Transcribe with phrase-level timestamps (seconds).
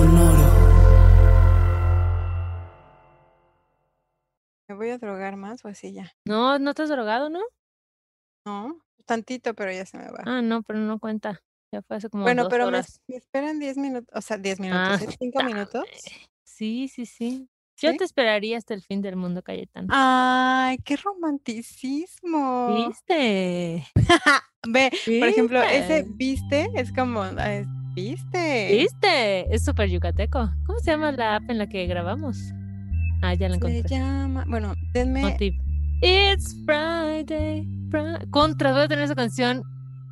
[0.00, 0.48] Sonoro.
[4.66, 6.10] ¿Me voy a drogar más o así ya?
[6.24, 7.40] No, no te has drogado, ¿no?
[8.46, 10.22] No, tantito, pero ya se me va.
[10.24, 11.42] Ah, no, pero no cuenta.
[11.70, 13.02] Ya fue hace como bueno, dos pero me, horas.
[13.08, 15.16] me esperan 10 minutos, o sea, 10 Ah, minutos, ¿eh?
[15.18, 15.84] 5 minutos.
[16.44, 17.50] Sí, sí, sí.
[17.76, 17.98] Yo ¿Sí?
[17.98, 19.88] te esperaría hasta el fin del mundo, Cayetano.
[19.90, 22.68] Ay, qué romanticismo.
[22.74, 23.86] ¿Viste?
[24.66, 26.64] Ve, por ejemplo, ese ¿Viste?
[26.64, 27.64] viste es como, ah,
[28.00, 28.76] viste.
[28.76, 29.54] ¿Viste?
[29.54, 30.50] Es súper yucateco.
[30.66, 32.38] ¿Cómo se llama la app en la que grabamos?
[33.22, 33.82] Ah, ya la Se encontré.
[33.98, 35.52] llama, bueno, denme, Motiv.
[36.02, 37.66] It's Friday.
[37.90, 39.62] Fri- Contra, voy a tener esa canción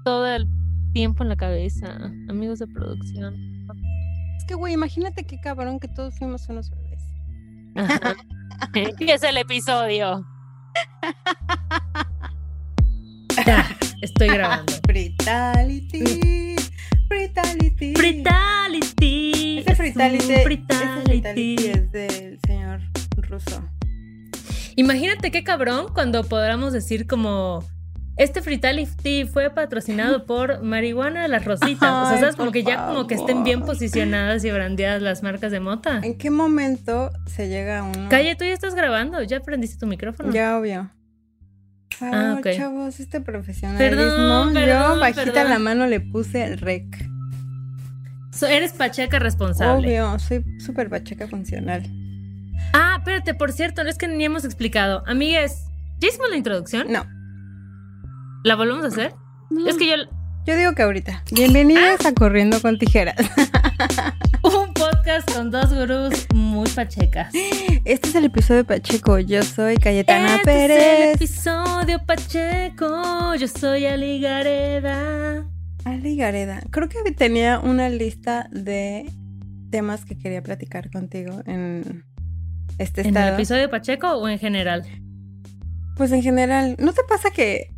[0.05, 0.47] todo el
[0.93, 1.97] tiempo en la cabeza.
[2.29, 3.35] Amigos de producción.
[4.39, 7.03] es que güey, imagínate qué cabrón que todos fuimos unos bebés.
[7.77, 8.15] Ajá.
[8.75, 10.27] Empieza el episodio.
[13.47, 13.67] Ya,
[14.03, 14.73] estoy grabando.
[14.87, 16.57] Fritality,
[17.09, 17.95] fritality.
[17.95, 19.59] Fritality.
[19.61, 22.81] Ese es fritality, ese es del señor
[23.17, 23.63] ruso.
[24.77, 27.65] Imagínate qué cabrón cuando podamos decir como
[28.17, 31.75] este Fritality fue patrocinado por Marihuana de las Rositas.
[31.89, 35.23] o sea, Ay, sabes como que ya como que estén bien posicionadas y brandeadas las
[35.23, 36.01] marcas de mota.
[36.03, 38.09] ¿En qué momento se llega a uno?
[38.09, 40.33] Calle, tú ya estás grabando, ya prendiste tu micrófono.
[40.33, 40.91] Ya, obvio.
[42.01, 42.49] Ah, favor, ok.
[42.57, 43.97] chavos, este profesionalismo.
[43.97, 45.51] Perdón, Yo perdón, bajita perdón.
[45.51, 46.85] la mano le puse el rec.
[48.33, 49.89] So, eres pacheca responsable.
[50.01, 51.83] Obvio, soy súper pacheca funcional.
[52.73, 55.03] Ah, espérate, por cierto, no es que ni hemos explicado.
[55.07, 55.65] Amigues,
[55.99, 56.87] ¿ya hicimos la introducción?
[56.93, 57.05] No.
[58.45, 59.15] ¿La volvemos a hacer?
[59.67, 59.95] Es que yo
[60.47, 61.25] Yo digo que ahorita.
[61.33, 63.17] Bienvenidos a Corriendo con Tijeras.
[65.19, 67.33] podcast con dos gurús muy pachecas.
[67.85, 69.19] Este es el episodio Pacheco.
[69.19, 71.15] Yo soy Cayetana este es el Pérez.
[71.17, 73.35] episodio Pacheco.
[73.35, 75.45] Yo soy Ali Gareda.
[75.85, 76.63] Ale Gareda.
[76.71, 79.11] Creo que tenía una lista de
[79.71, 82.05] temas que quería platicar contigo en
[82.79, 83.35] este ¿En el estado.
[83.35, 84.85] episodio Pacheco o en general?
[85.97, 87.75] Pues en general, ¿no te pasa que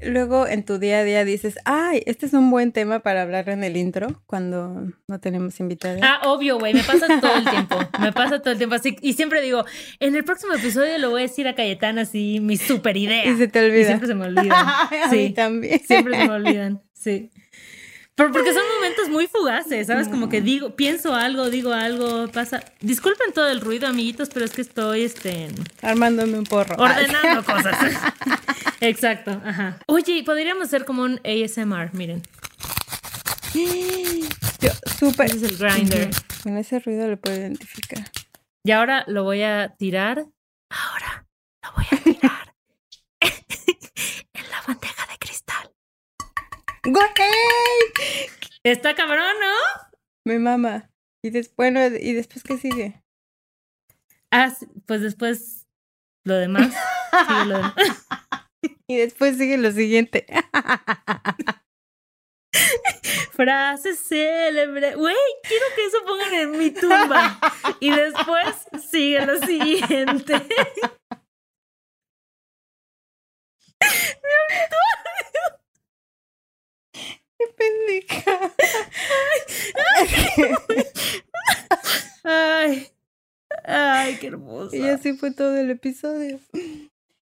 [0.00, 3.48] luego en tu día a día dices, ay, este es un buen tema para hablar
[3.48, 6.00] en el intro cuando no tenemos invitados?
[6.02, 7.76] Ah, obvio, güey, me pasa todo el tiempo.
[8.00, 8.96] Me pasa todo el tiempo así.
[9.02, 9.64] Y siempre digo,
[10.00, 13.24] en el próximo episodio le voy a decir a Cayetana así mi super idea.
[13.26, 13.86] y se te Y olvida.
[13.86, 14.54] siempre se me olvida.
[15.04, 15.30] a mí Sí.
[15.34, 15.80] también.
[15.80, 17.30] Siempre se me olvidan, sí.
[18.18, 20.08] Pero porque son momentos muy fugaces, ¿sabes?
[20.08, 22.64] Como que digo, pienso algo, digo algo, pasa.
[22.80, 25.48] Disculpen todo el ruido, amiguitos, pero es que estoy este,
[25.82, 26.74] Armándome un porro.
[26.76, 27.78] ordenando cosas.
[28.80, 29.78] Exacto, ajá.
[29.86, 32.22] Oye, podríamos hacer como un ASMR, miren.
[33.54, 35.26] Yo, súper.
[35.26, 36.10] Ese es el grinder.
[36.42, 38.10] Con ese ruido lo puedo identificar.
[38.64, 40.26] Y ahora lo voy a tirar.
[40.70, 41.24] Ahora
[41.62, 42.54] lo voy a tirar
[43.20, 44.97] en la bandeja.
[46.90, 48.30] ¡Güey!
[48.64, 49.88] Está cabrón, ¿no?
[50.24, 50.90] Me mama.
[51.22, 53.02] Y después, bueno, ¿y después qué sigue?
[54.30, 54.54] Ah,
[54.86, 55.66] pues después
[56.24, 56.74] lo demás.
[57.26, 57.74] sigue lo demás.
[58.90, 60.24] Y después sigue lo siguiente.
[63.32, 64.94] Frase célebre.
[64.94, 67.38] Güey, quiero que eso pongan en mi tumba.
[67.80, 70.36] Y después sigue lo siguiente.
[77.38, 78.52] ¡Qué pendeja!
[82.24, 82.88] Ay.
[83.64, 84.74] Ay, qué hermoso.
[84.76, 86.38] y así fue todo el episodio.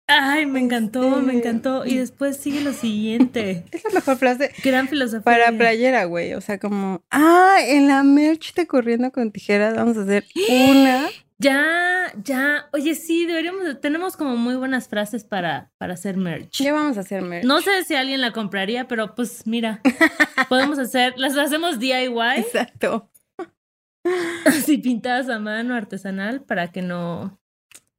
[0.08, 1.84] Ay, me encantó, me Este- encantó.
[1.86, 3.64] Y después sigue lo siguiente.
[3.72, 5.22] Es la mejor frase Gran filosofía.
[5.24, 6.34] para playera, güey.
[6.34, 11.08] O sea, como, ah, en la merch de Corriendo con Tijeras vamos a hacer una.
[11.38, 12.68] Ya, ya.
[12.72, 13.64] Oye, sí, deberíamos.
[13.64, 16.62] de- Tenemos como muy buenas frases para, para hacer merch.
[16.62, 17.44] Ya vamos a hacer merch.
[17.44, 19.80] No sé si alguien la compraría, pero pues mira,
[20.48, 23.10] podemos hacer, las hacemos DIY, Exacto.
[24.46, 27.38] así pintadas a mano, artesanal, para que no,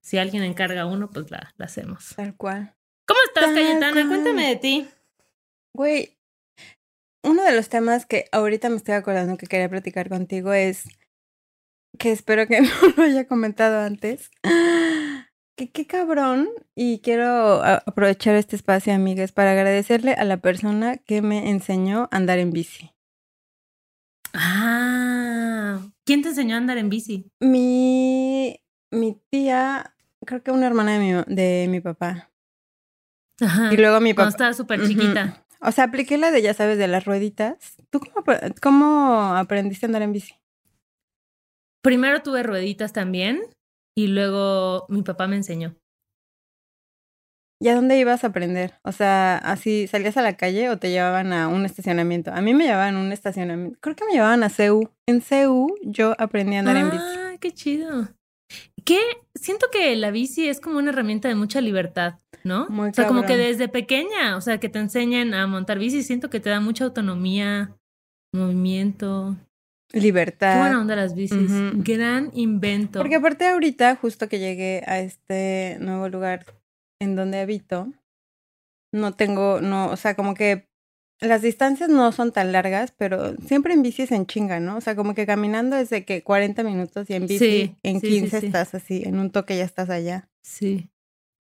[0.01, 2.15] si alguien encarga uno, pues la, la hacemos.
[2.15, 2.73] Tal cual.
[3.07, 3.91] ¿Cómo estás, Tal Cayetana?
[3.93, 4.07] cual.
[4.07, 4.87] Cuéntame de ti.
[5.75, 6.17] Güey,
[7.23, 10.85] uno de los temas que ahorita me estoy acordando que quería platicar contigo es
[11.97, 14.31] que espero que no lo haya comentado antes.
[15.55, 16.49] Que qué cabrón.
[16.75, 22.17] Y quiero aprovechar este espacio, amigas, para agradecerle a la persona que me enseñó a
[22.17, 22.91] andar en bici.
[24.33, 27.31] Ah, ¿quién te enseñó a andar en bici?
[27.39, 28.61] Mi,
[28.91, 29.95] mi tía,
[30.25, 32.29] creo que una hermana de mi, de mi papá.
[33.41, 33.73] Ajá.
[33.73, 34.29] Y luego mi papá.
[34.29, 35.43] estaba súper chiquita.
[35.59, 37.77] O sea, apliqué la de, ya sabes, de las rueditas.
[37.89, 38.23] ¿Tú cómo,
[38.61, 40.35] cómo aprendiste a andar en bici?
[41.83, 43.41] Primero tuve rueditas también
[43.97, 45.75] y luego mi papá me enseñó.
[47.59, 48.75] ¿Y a dónde ibas a aprender?
[48.83, 52.31] O sea, así, ¿salías a la calle o te llevaban a un estacionamiento?
[52.31, 53.79] A mí me llevaban a un estacionamiento.
[53.81, 54.91] Creo que me llevaban a CEU.
[55.07, 57.03] En CEU yo aprendí a andar en bici.
[57.03, 58.09] Ah, qué chido.
[58.85, 58.99] Que
[59.33, 62.67] siento que la bici es como una herramienta de mucha libertad, ¿no?
[62.69, 66.03] Muy o sea, como que desde pequeña, o sea, que te enseñan a montar bici,
[66.03, 67.75] siento que te da mucha autonomía,
[68.33, 69.35] movimiento.
[69.89, 70.59] Qué Libertad.
[70.59, 71.49] buena onda las bicis.
[71.83, 72.99] Gran invento.
[72.99, 76.45] Porque aparte ahorita, justo que llegué a este nuevo lugar
[77.01, 77.91] en donde habito,
[78.93, 80.67] no tengo, no, o sea, como que
[81.19, 84.77] las distancias no son tan largas, pero siempre en bici es en chinga, ¿no?
[84.77, 88.01] O sea, como que caminando es de que 40 minutos y en bici Sí, en
[88.01, 88.45] sí, 15 sí.
[88.47, 90.29] estás así, en un toque ya estás allá.
[90.43, 90.89] Sí.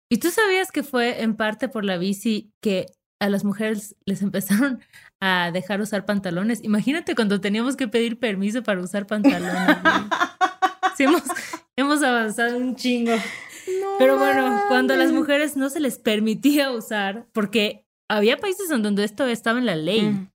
[0.09, 2.85] ¿Y tú sabías que fue en parte por la bici que
[3.21, 4.79] a las mujeres les empezaron
[5.21, 6.63] a dejar usar pantalones?
[6.63, 9.77] Imagínate cuando teníamos que pedir permiso para usar pantalones.
[10.95, 11.23] Sí, hemos,
[11.75, 13.11] hemos avanzado un chingo.
[13.11, 18.69] No Pero bueno, cuando a las mujeres no se les permitía usar, porque había países
[18.71, 20.03] en donde esto estaba en la ley.
[20.03, 20.29] Mm.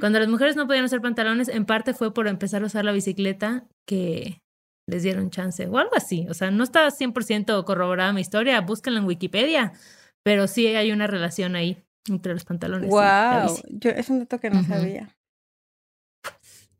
[0.00, 2.92] Cuando las mujeres no podían usar pantalones, en parte fue por empezar a usar la
[2.92, 4.40] bicicleta que
[4.88, 6.26] les dieron chance o algo así.
[6.30, 9.72] O sea, no está 100% corroborada mi historia, búsquenla en Wikipedia,
[10.24, 12.90] pero sí hay una relación ahí entre los pantalones.
[12.90, 15.16] Wow, yo es un dato que no sabía.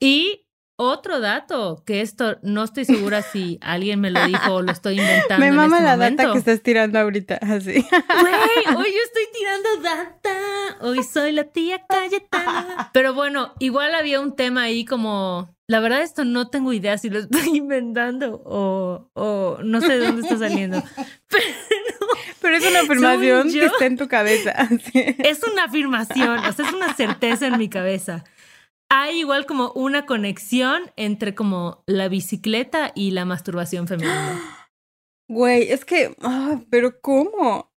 [0.01, 0.48] Y
[0.81, 4.95] otro dato, que esto no estoy segura si alguien me lo dijo o lo estoy
[5.01, 5.41] inventando.
[5.41, 6.23] Me en mama este la momento.
[6.23, 7.73] data que estás tirando ahorita, así.
[7.73, 7.83] Güey,
[8.77, 10.39] hoy yo estoy tirando data.
[10.81, 12.91] Hoy soy la tía Cayetana.
[12.93, 15.55] Pero bueno, igual había un tema ahí como.
[15.67, 20.07] La verdad, esto no tengo idea si lo estoy inventando o, o no sé de
[20.07, 20.83] dónde está saliendo.
[22.41, 24.53] Pero es una afirmación yo- que está en tu cabeza.
[24.53, 24.93] así.
[25.19, 28.25] Es una afirmación, o sea, es una certeza en mi cabeza.
[28.91, 34.41] Hay igual como una conexión entre como la bicicleta y la masturbación femenina.
[35.31, 37.71] Güey, es que, ah, pero ¿cómo?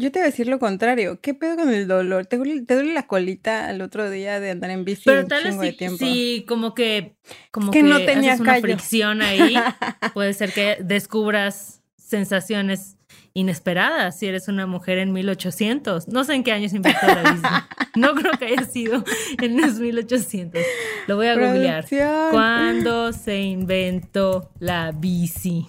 [0.00, 1.20] Yo te voy a decir lo contrario.
[1.20, 2.26] ¿Qué pedo con el dolor?
[2.26, 5.28] ¿Te duele, te duele la colita al otro día de andar en bici Pero un
[5.28, 5.98] tal vez sí, tiempo?
[5.98, 7.16] sí, como que,
[7.50, 9.54] como que que, no tenía haces una fricción ahí.
[10.14, 12.96] Puede ser que descubras sensaciones
[13.34, 16.08] inesperadas si eres una mujer en 1800.
[16.08, 17.46] No sé en qué año se inventó la bici.
[17.96, 19.04] No creo que haya sido
[19.40, 20.60] en los 1800.
[21.06, 21.86] Lo voy a googlear.
[22.32, 25.68] ¿Cuándo se inventó la bici?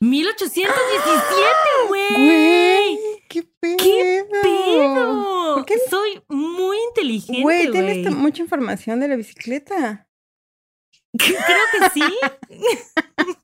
[0.00, 1.54] 1817,
[1.88, 2.98] güey.
[3.28, 3.76] ¿qué pedo?
[3.78, 5.54] ¿Qué pedo?
[5.54, 5.76] ¿Por qué?
[5.88, 10.08] Soy muy inteligente, Güey, tienes mucha información de la bicicleta.
[11.16, 11.36] Creo
[11.72, 12.02] que sí.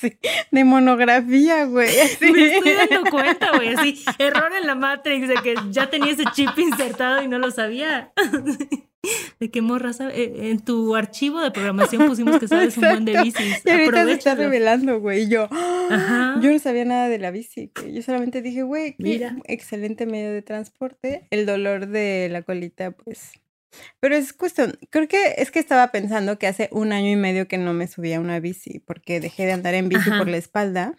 [0.00, 0.16] Sí,
[0.50, 1.88] de monografía, güey.
[2.20, 3.74] Me estoy dando cuenta, güey.
[3.74, 7.50] Así, error en la Matrix de que ya tenía ese chip insertado y no lo
[7.50, 8.12] sabía.
[9.40, 13.04] De que morra, sabe- eh, en tu archivo de programación pusimos que sabes un buen
[13.06, 13.62] de bicis.
[13.64, 15.22] Y ahorita se está revelando, güey.
[15.22, 16.38] Y yo, Ajá.
[16.42, 17.70] yo no sabía nada de la bici.
[17.74, 17.94] güey.
[17.94, 19.36] Yo solamente dije, güey, qué Mira.
[19.44, 21.26] excelente medio de transporte.
[21.30, 23.32] El dolor de la colita, pues.
[24.00, 27.46] Pero es cuestión, creo que es que estaba pensando que hace un año y medio
[27.48, 30.18] que no me subía a una bici porque dejé de andar en bici Ajá.
[30.18, 30.94] por la espalda.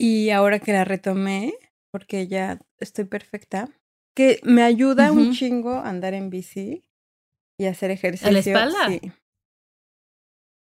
[0.00, 1.54] Y ahora que la retomé,
[1.92, 3.68] porque ya estoy perfecta,
[4.16, 5.32] que me ayuda un Ujú.
[5.32, 6.82] chingo andar en bici
[7.58, 8.36] y hacer ejercicio.
[8.36, 8.88] espalda?
[8.88, 9.12] Sí.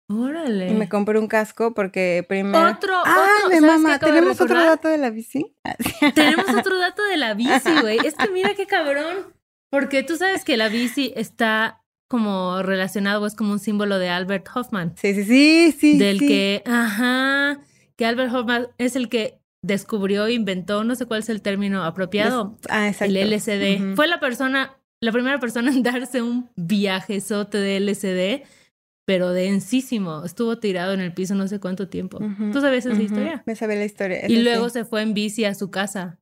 [0.10, 0.68] Órale.
[0.70, 2.70] Y me compré un casco porque primero.
[2.70, 3.94] Otro, ¡Ah, otro, de ¿sabes qué mamá!
[3.96, 5.56] acabo de ¿Tenemos otro dato de la bici?
[5.64, 5.76] Ah.
[6.14, 7.98] Tenemos otro dato de la bici, güey.
[8.06, 9.34] Es que mira qué cabrón.
[9.72, 14.10] Porque tú sabes que la bici está como relacionado, o es como un símbolo de
[14.10, 14.94] Albert Hoffman.
[14.98, 15.98] Sí, sí, sí, sí.
[15.98, 16.28] del sí.
[16.28, 17.62] que, ajá,
[17.96, 22.58] que Albert Hoffman es el que descubrió, inventó, no sé cuál es el término apropiado,
[22.70, 23.16] Ah, exacto.
[23.16, 23.82] el LSD.
[23.82, 23.96] Ujú.
[23.96, 28.46] Fue la persona, la primera persona en darse un viajezote de LSD,
[29.06, 30.26] pero densísimo.
[30.26, 32.20] Estuvo tirado en el piso no sé cuánto tiempo.
[32.52, 33.44] ¿Tú sabías esa historia?
[33.46, 34.28] Me sabía la historia.
[34.28, 34.74] Y luego sí.
[34.74, 36.20] se fue en bici a su casa.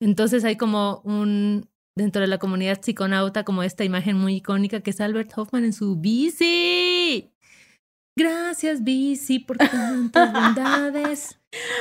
[0.00, 4.90] Entonces hay como un, dentro de la comunidad psiconauta, como esta imagen muy icónica que
[4.90, 7.32] es Albert Hoffman en su bici.
[8.16, 11.38] Gracias, bici, por tantas bondades.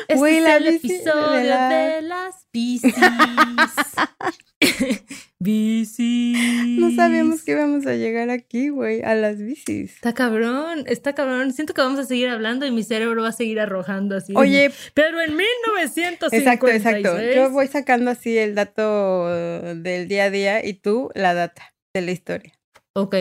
[0.08, 2.96] Este es la el bici de episodio la- de las bicis.
[5.40, 6.38] bicis.
[6.80, 9.96] No sabíamos que íbamos a llegar aquí, güey, a las bicis.
[9.96, 11.54] Está cabrón, está cabrón.
[11.54, 14.34] Siento que vamos a seguir hablando y mi cerebro va a seguir arrojando así.
[14.36, 16.42] Oye, Pero en 1956.
[16.42, 17.22] exacto, exacto.
[17.34, 22.02] Yo voy sacando así el dato del día a día y tú la data de
[22.02, 22.54] la historia.
[22.96, 23.16] Ok,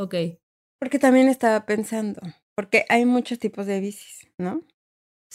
[0.00, 0.14] ok.
[0.80, 2.20] Porque también estaba pensando,
[2.56, 4.62] porque hay muchos tipos de bicis, ¿no?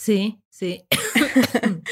[0.00, 0.86] Sí, sí.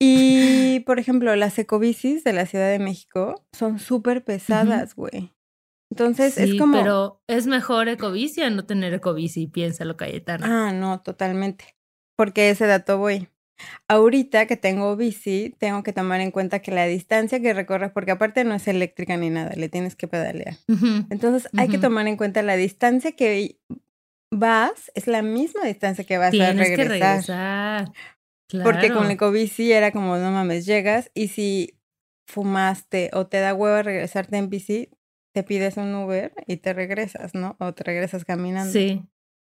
[0.00, 5.32] y, por ejemplo, las ecobicis de la Ciudad de México son súper pesadas, güey.
[5.88, 6.76] Entonces es como...
[6.76, 10.66] Pero es mejor ecobici a no tener ecobici, piénsalo, Cayetana.
[10.66, 11.76] Ah, no, totalmente.
[12.16, 13.28] Porque ese dato voy.
[13.86, 18.10] Ahorita que tengo bici, tengo que tomar en cuenta que la distancia que recorres, porque
[18.10, 20.56] aparte no es eléctrica ni nada, le tienes que pedalear.
[21.08, 23.60] Entonces hay que tomar en cuenta la distancia que
[24.38, 27.10] vas, es la misma distancia que vas a Tienes que regresar.
[27.16, 27.92] regresar.
[28.62, 29.02] Porque con Claro.
[29.04, 31.78] la ecobici era como, no mames, llegas y si
[32.26, 34.90] fumaste o te da hueva regresarte en bici,
[35.32, 37.56] te pides un Uber y te regresas, ¿no?
[37.58, 38.72] O te regresas caminando.
[38.72, 39.02] Sí,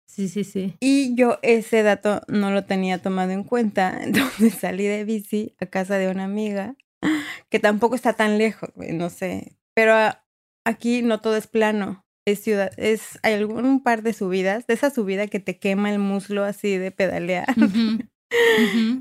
[0.05, 0.75] sí, sí, sí.
[0.79, 5.65] Y yo ese dato no lo tenía tomado en cuenta, entonces salí de bici a
[5.65, 6.75] casa de una amiga,
[7.49, 9.57] que tampoco está tan lejos, no sé.
[9.73, 9.93] Pero
[10.65, 14.89] aquí no todo es plano, es ciudad, es hay algún par de subidas, de esa
[14.89, 17.47] subida que te quema el muslo así de pedalear.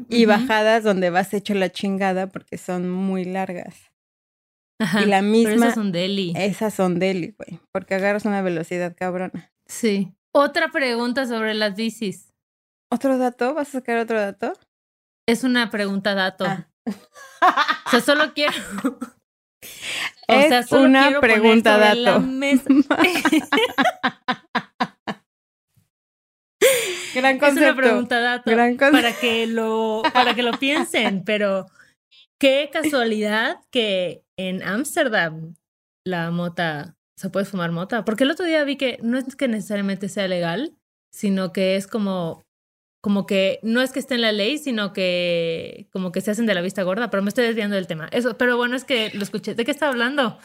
[0.08, 3.92] Y bajadas donde vas hecho la chingada porque son muy largas.
[4.80, 6.32] Ajá, y la Pero misma, esas son deli.
[6.36, 9.52] esas son deli, güey, porque agarras una velocidad cabrona.
[9.66, 10.12] Sí.
[10.34, 12.32] Otra pregunta sobre las bicis.
[12.90, 13.54] ¿Otro dato?
[13.54, 14.52] ¿Vas a sacar otro dato?
[15.28, 16.44] Es una pregunta dato.
[16.46, 16.68] Ah.
[17.86, 18.54] O sea, solo quiero.
[20.28, 22.20] O Es sea, solo una pregunta dato.
[27.14, 27.76] Gran Es una concepto.
[27.76, 28.92] pregunta dato Gran concepto.
[28.96, 31.66] para que lo para que lo piensen, pero
[32.38, 35.54] qué casualidad que en Ámsterdam
[36.06, 39.48] la mota se puede fumar mota, porque el otro día vi que no es que
[39.48, 40.74] necesariamente sea legal,
[41.12, 42.44] sino que es como
[43.00, 46.46] como que no es que esté en la ley, sino que como que se hacen
[46.46, 48.08] de la vista gorda, pero me estoy desviando del tema.
[48.12, 49.54] Eso, pero bueno, es que lo escuché.
[49.54, 50.38] ¿De qué está hablando?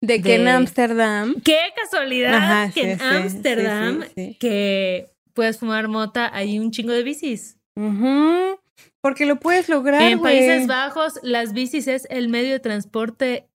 [0.00, 1.34] De que en Ámsterdam.
[1.42, 4.36] Qué casualidad Ajá, que sí, en Ámsterdam sí, sí, sí.
[4.38, 7.58] que puedes fumar mota hay un chingo de bicis.
[9.00, 10.20] Porque lo puedes lograr, En.
[10.20, 13.48] Países Bajos, las bicis es el medio de transporte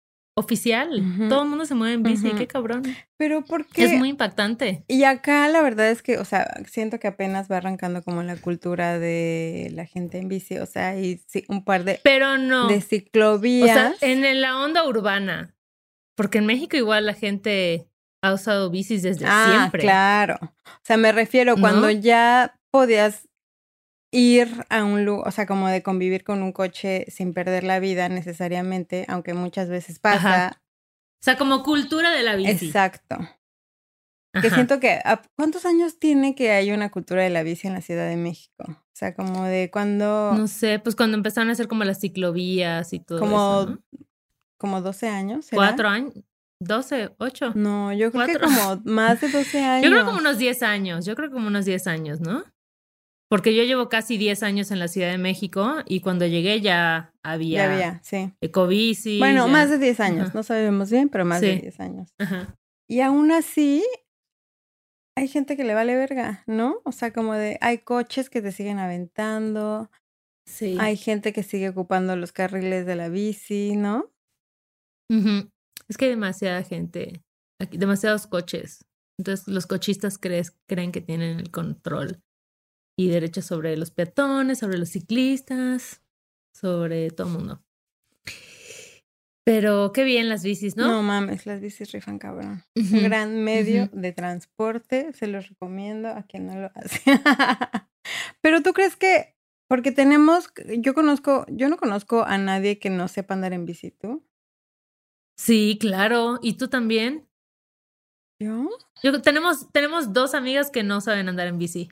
[0.40, 1.02] oficial.
[1.28, 2.36] Todo el mundo se mueve en bici, Ujú.
[2.38, 2.82] qué cabrón.
[3.16, 3.84] Pero ¿por qué?
[3.84, 4.84] Es muy impactante.
[4.88, 8.36] Y acá la verdad es que, o sea, siento que apenas va arrancando como la
[8.36, 12.66] cultura de la gente en bici, o sea, y sí, un par de, Pero no.
[12.68, 13.98] de o ciclovías.
[13.98, 15.54] sea, en la onda urbana.
[16.16, 17.86] Porque en México igual la gente
[18.22, 19.82] ha usado bicis desde ah, siempre.
[19.82, 20.38] claro.
[20.42, 23.28] O sea, me refiero cuando ya podías
[24.10, 27.80] ir a un lugar, o sea, como de convivir con un coche sin perder la
[27.80, 30.46] vida necesariamente, aunque muchas veces pasa.
[30.46, 30.62] Ajá.
[31.20, 32.66] O sea, como cultura de la bici.
[32.66, 33.18] Exacto.
[34.32, 37.74] Que siento que, ¿a ¿cuántos años tiene que hay una cultura de la bici en
[37.74, 38.64] la Ciudad de México?
[38.68, 42.92] O sea, como de cuando, No sé, pues cuando empezaron a hacer como las ciclovías
[42.92, 44.06] y todo como, eso, ¿no?
[44.56, 45.46] como 12 años.
[45.46, 45.66] ¿será?
[45.66, 46.14] ¿Cuatro años?
[46.60, 47.10] ¿Doce?
[47.18, 47.52] ¿Ocho?
[47.54, 49.84] No, yo creo que como más de 12 años.
[49.84, 52.44] Yo creo como unos 10 años, yo creo como unos 10 años, ¿no?
[53.30, 57.12] Porque yo llevo casi 10 años en la Ciudad de México y cuando llegué ya
[57.22, 58.32] había, Ya había, sí.
[58.42, 59.18] ecobici.
[59.20, 60.32] Bueno, ya- más de 10 años, Ajá.
[60.34, 61.60] no sabemos bien, pero más de Sí.
[61.60, 62.10] 10 años.
[62.18, 62.56] Ajá.
[62.88, 63.84] Y aún así,
[65.16, 66.80] hay gente que le vale verga, ¿no?
[66.84, 69.90] O sea, como de, hay coches que te siguen aventando,
[70.48, 70.76] Sí.
[70.80, 74.10] hay gente que sigue ocupando los carriles de la bici, ¿no?
[75.88, 77.22] Es que hay demasiada gente,
[77.60, 78.84] aquí, demasiados coches.
[79.18, 82.22] Entonces los cochistas crees- creen que tienen el control
[83.00, 86.02] y derecho sobre los peatones, sobre los ciclistas,
[86.54, 87.64] sobre todo el mundo.
[89.42, 90.86] Pero qué bien las bicis, ¿No?
[90.86, 91.02] ¿no?
[91.02, 92.62] mames, las bicis rifan cabrón.
[92.76, 97.00] Un gran medio de transporte, se los recomiendo a quien no lo hace.
[98.42, 99.34] Pero tú crees que,
[99.66, 103.92] porque tenemos, yo conozco, yo no conozco a nadie que no sepa andar en bici,
[103.92, 104.22] ¿tú?
[105.38, 106.38] Sí, claro.
[106.42, 107.26] ¿Y tú también?
[108.38, 108.68] ¿Yo?
[109.02, 111.90] Yo, tenemos, tenemos dos amigas que no saben andar en bici.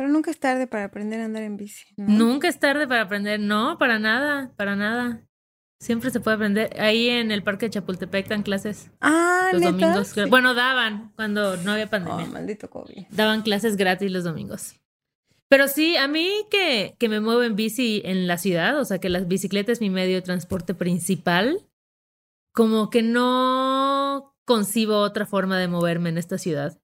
[0.00, 1.84] Pero nunca es tarde para aprender a andar en bici.
[1.98, 2.08] ¿no?
[2.08, 3.38] Nunca es tarde para aprender.
[3.38, 5.26] No, para nada, para nada.
[5.78, 6.70] Siempre se puede aprender.
[6.80, 9.72] Ahí en el parque de Chapultepec dan clases Ah, los ¿neta?
[9.72, 10.08] domingos.
[10.08, 10.22] Sí.
[10.30, 12.24] Bueno, daban cuando no había Oh, pandemia.
[12.28, 13.08] maldito COVID.
[13.10, 14.80] daban clases gratis los domingos.
[15.50, 19.00] Pero sí, a mí que, que me muevo en bici en la ciudad, o sea
[19.00, 21.68] que la bicicleta es mi medio de transporte principal,
[22.54, 26.80] como que no concibo otra forma de moverme en esta ciudad.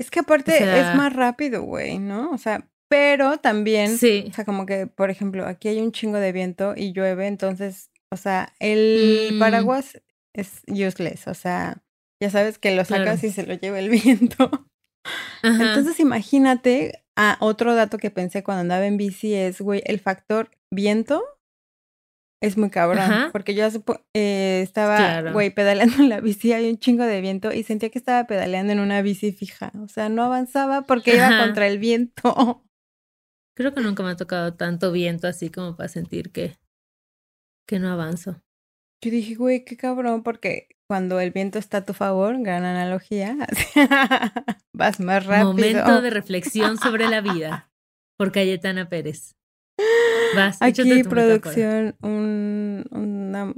[0.00, 2.30] Es que aparte O sea- es más rápido, güey, ¿no?
[2.30, 4.26] O sea, pero también, Sí.
[4.30, 7.90] o sea, como que, por ejemplo, aquí hay un chingo de viento y llueve, entonces,
[8.12, 9.38] o sea, el Mm.
[9.38, 10.00] paraguas
[10.34, 11.82] es useless, o sea,
[12.22, 13.26] ya sabes que lo sacas Claro.
[13.26, 13.88] y se lo lleva el
[14.30, 14.50] viento.
[15.42, 15.64] Ajá.
[15.68, 20.50] Entonces, imagínate, ah, otro dato que pensé cuando andaba en bici es, güey, el factor
[20.72, 21.22] viento
[22.40, 22.98] es muy cabrón.
[23.00, 23.28] Ajá.
[23.32, 23.82] Porque yo hace
[24.14, 25.32] eh, estaba, Claro.
[25.32, 28.72] güey, pedaleando en la bici, hay un chingo de viento y sentía que estaba pedaleando
[28.72, 29.72] en una bici fija.
[29.82, 32.64] O sea, no avanzaba porque iba contra el viento.
[33.56, 36.56] Creo que nunca me ha tocado tanto viento así como para sentir que,
[37.66, 38.40] que no avanzo.
[39.04, 43.36] Yo dije, güey, qué cabrón, porque cuando el viento está a tu favor, gran analogía,
[44.74, 45.52] vas más rápido.
[45.52, 47.70] Momento de reflexión sobre la vida
[48.16, 49.34] por Cayetana Pérez.
[50.36, 53.54] Vas, Aquí producción, un, una,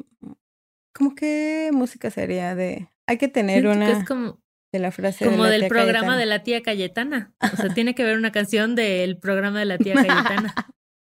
[0.94, 2.90] ¿cómo qué música sería de?
[3.06, 4.40] Hay que tener Siento que una es como,
[4.72, 6.16] de la frase de como la del programa Cayetana.
[6.18, 7.34] de la tía Cayetana.
[7.52, 10.54] O sea, tiene que ver una canción del programa de la tía Cayetana.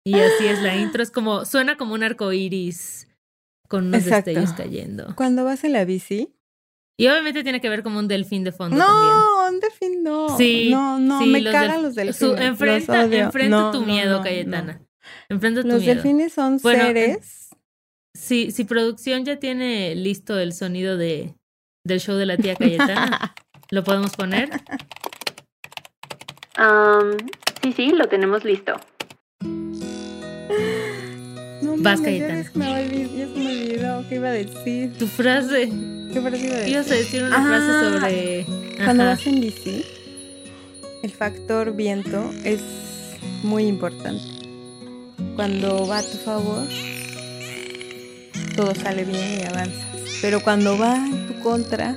[0.05, 1.01] Y así es la intro.
[1.03, 3.07] Es como, suena como un arco iris
[3.67, 4.29] con unos Exacto.
[4.29, 5.13] destellos cayendo.
[5.15, 6.33] Cuando vas en la bici.
[6.99, 9.13] Y obviamente tiene que ver como un delfín de fondo también.
[9.13, 10.35] No, un delfín no.
[10.37, 12.17] Sí, no, no, sí, me los cagan los delfines.
[12.17, 13.17] Su- enfrenta odio.
[13.25, 14.81] enfrenta No, tu no, miedo, no, Cayetana.
[15.29, 15.35] No.
[15.35, 15.93] Enfrenta tu Los miedo.
[15.95, 17.49] delfines son Bueno, seres.
[18.15, 21.35] Si, si producción ya tiene listo el sonido de,
[21.85, 23.35] del show de la tía Cayetana,
[23.71, 24.49] ¿lo podemos poner?
[26.55, 27.15] Am,
[27.61, 28.73] sí, sí, lo tenemos listo.
[31.61, 32.35] No Vas, Cayetana.
[32.35, 34.93] ves, me olvidó, ya se me olvidó qué iba a decir.
[34.97, 35.69] Tu frase.
[36.13, 36.73] ¿Qué frase iba a decir?
[36.73, 38.45] Ibas a decir una Ah, frase sobre.
[38.77, 39.11] Cuando Ajá.
[39.13, 39.83] vas en bici,
[41.03, 42.61] el factor viento es
[43.43, 44.23] muy importante.
[45.37, 46.67] Cuando va a tu favor,
[48.55, 49.85] todo sale bien y avanzas.
[50.19, 51.95] Pero cuando va en tu contra,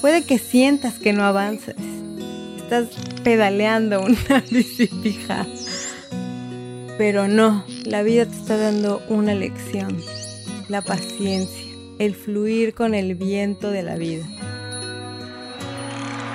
[0.00, 1.74] puede que sientas que no avanzas.
[2.56, 2.86] Estás
[3.22, 5.46] pedaleando una bici fija.
[6.96, 10.02] Pero no, la vida te está dando una lección.
[10.68, 11.66] La paciencia,
[11.98, 14.24] el fluir con el viento de la vida.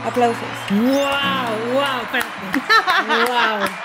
[0.06, 0.44] Aplausos.
[0.70, 1.74] ¡Wow!
[1.74, 2.02] ¡Wow!
[2.04, 2.30] Espérate.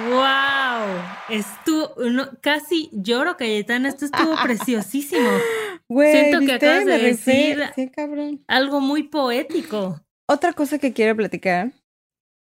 [0.00, 0.14] ¡Wow!
[0.14, 0.97] ¡Wow!
[1.28, 1.94] Estuvo.
[2.10, 3.88] no, casi lloro, Cayetana.
[3.88, 5.28] Esto estuvo preciosísimo.
[5.88, 7.90] Güey, Siento que acabas de decir- Sí.
[8.48, 10.00] Algo muy poético.
[10.28, 11.72] Otra cosa que quiero platicar.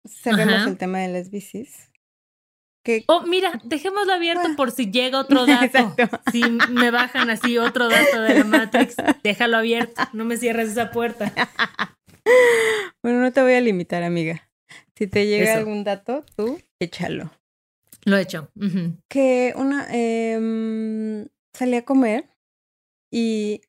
[0.04, 1.90] Cerremos el tema de las bicis.
[2.84, 4.56] Que Oh, mira, dejémoslo abierto Bueno.
[4.56, 5.64] por si llega otro dato.
[5.64, 6.20] Exacto.
[6.30, 10.02] Si me bajan así otro dato de la Matrix, déjalo abierto.
[10.12, 11.32] No me cierres esa puerta.
[13.02, 14.50] Bueno, no te voy a limitar, amiga.
[14.96, 15.58] Si te llega Eso.
[15.58, 17.30] algún dato, tú échalo.
[18.06, 18.50] Lo he hecho.
[19.08, 22.30] Que una em, salí a comer
[23.12, 23.60] y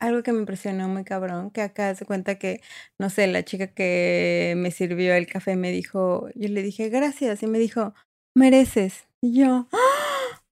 [0.00, 2.60] algo que me impresionó muy cabrón, que acá se cuenta que,
[2.98, 7.42] no sé, la chica que me sirvió el café me dijo, yo le dije gracias
[7.42, 7.94] y me dijo,
[8.36, 9.06] mereces.
[9.22, 10.42] Y yo, ¡Ah!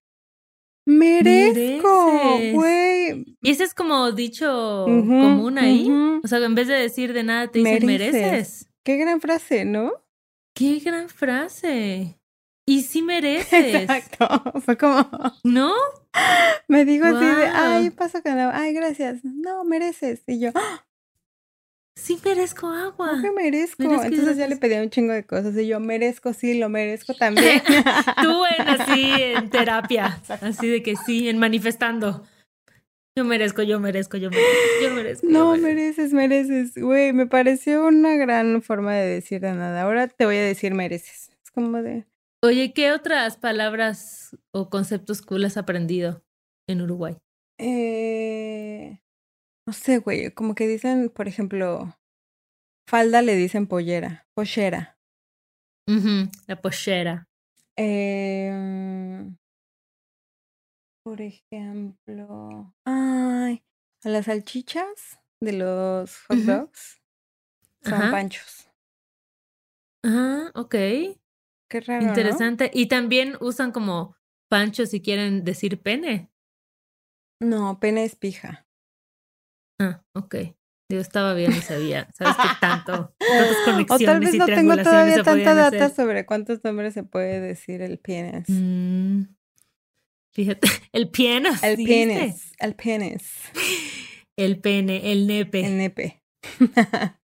[0.86, 3.36] merezco, güey.
[3.42, 5.90] Y ese es como dicho común ahí.
[6.22, 8.12] O sea, en vez de decir de nada, te dicen Mereces.
[8.14, 8.70] mereces.
[8.84, 9.92] Qué gran frase, ¿no?
[10.54, 12.18] Qué gran frase.
[12.66, 13.74] Y sí mereces.
[13.74, 14.26] Exacto.
[14.64, 15.06] Fue como,
[15.44, 15.74] ¿No?
[16.68, 18.56] me dijo así de, ay, pasa con agua.
[18.56, 19.24] Ay, gracias.
[19.24, 20.22] No, mereces.
[20.26, 20.84] Y yo, ¡Ah!
[21.96, 23.10] Sí merezco agua.
[23.12, 23.82] ¿por qué merezco?
[23.84, 27.14] Merezco Entonces ya le pedí un chingo de cosas y yo, merezco, sí, lo merezco
[27.18, 27.62] también.
[28.20, 30.20] Tú en así, en terapia.
[30.40, 32.26] Así de que sí, en manifestando.
[33.16, 35.26] Yo merezco, yo merezco, yo merezco, yo merezco.
[35.28, 35.66] yo No, merezco.
[35.68, 36.74] mereces, mereces.
[36.76, 39.82] Güey, me pareció una gran forma de decir de nada.
[39.82, 41.30] Ahora te voy a decir mereces.
[41.44, 42.06] Es como de,
[42.44, 46.22] Oye, ¿qué otras palabras o conceptos cool has aprendido
[46.68, 47.16] en Uruguay?
[47.56, 49.00] eh,
[49.66, 51.96] no sé, güey, como que dicen, por ejemplo,
[52.86, 54.98] falda le dicen pollera, pollera.
[55.88, 57.26] Ujú, la pochera.
[57.76, 59.38] Em,
[61.02, 63.64] por ejemplo, ay,
[64.04, 67.00] a las salchichas de los hot dogs
[67.82, 68.10] son Ajá.
[68.10, 68.68] panchos.
[70.04, 70.74] Ah, ok.
[71.74, 72.08] Qué raro, ¿no?
[72.10, 72.70] Interesante.
[72.72, 74.14] Y también usan como
[74.48, 76.30] pancho si quieren decir pene.
[77.42, 78.68] No, pena es pija.
[79.80, 80.36] Ah, ok.
[80.88, 82.08] Yo estaba bien y sabía.
[82.16, 83.12] ¿Sabes qué tanto?
[83.90, 85.96] O tal vez no tengo todavía tanta data hacer.
[85.96, 88.48] sobre cuántos nombres se puede decir el penis.
[88.48, 89.22] Mm,
[90.32, 91.60] fíjate, el pienas.
[91.64, 92.14] el dijiste.
[92.14, 93.32] penis, el penis,
[94.36, 95.66] El pene, el nepe.
[95.66, 96.22] el nepe.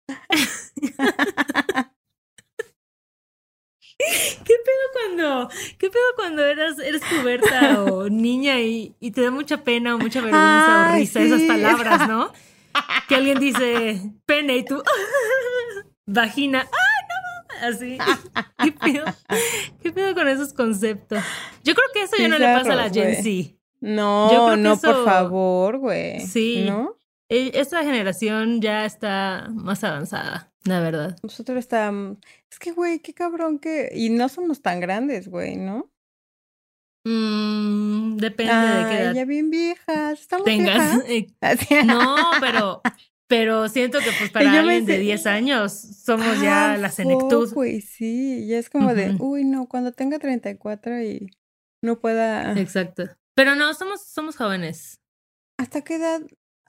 [4.45, 9.31] ¿Qué pedo cuando, qué pedo cuando eras, eres puberta o niña y, y te da
[9.31, 12.33] mucha pena o mucha vergüenza o risa esas palabras, ¿no?
[13.09, 14.81] Que alguien dice pene y tú
[16.07, 16.67] vagina.
[17.63, 17.99] Así.
[18.63, 19.05] ¿Qué pedo?
[19.83, 21.19] ¿Qué pedo con esos conceptos?
[21.63, 23.55] Yo creo que eso ya no le pasa a la Gen Z.
[23.81, 26.21] No, Yo creo que no, eso- por favor, güey.
[26.21, 26.65] Sí.
[26.67, 26.97] ¿No?
[27.29, 31.17] E- Esta generación ya está más avanzada, la verdad.
[31.23, 32.19] Nosotros estábamos.
[32.51, 33.91] Es que, güey, qué cabrón que.
[33.95, 35.91] Y no somos tan grandes, güey, ¿no?
[37.07, 40.21] Mm, depende de qué edad ya bien viejas.
[40.21, 41.07] Estamos tengas.
[41.07, 41.71] viejas.
[41.71, 41.83] Eh.
[41.87, 42.83] No, pero,
[43.27, 47.53] pero siento que pues para alguien de sé- 10 años somos ya Ah, la senectud.
[47.55, 51.31] güey, sí, ya es como de, uy, no, cuando tenga 34 y
[51.83, 52.53] no pueda...
[52.61, 53.05] Exacto.
[53.35, 55.01] Pero no, somos, somos jóvenes.
[55.59, 56.21] ¿Hasta qué edad?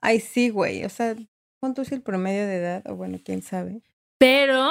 [0.02, 1.16] Ay, sí, güey, o sea,
[1.62, 2.84] ¿cuánto es el promedio de edad?
[2.88, 3.82] O bueno, quién sabe.
[4.17, 4.69] Pero,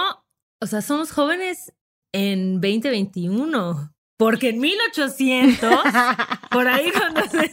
[0.60, 1.72] o sea, somos jóvenes
[2.12, 3.94] en 2021.
[4.18, 5.70] Porque en 1800,
[6.50, 7.50] por ahí cuando se-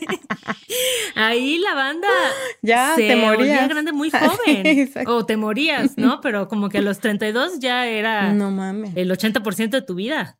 [1.15, 2.09] ahí la banda
[2.61, 3.69] ya, se te morías.
[3.69, 4.65] grande muy Sí, joven.
[4.65, 5.15] exacto.
[5.15, 6.19] o te morías, ¿no?
[6.21, 8.91] Pero como que a los 32 ya era No mames.
[8.97, 10.37] el 80% de tu vida.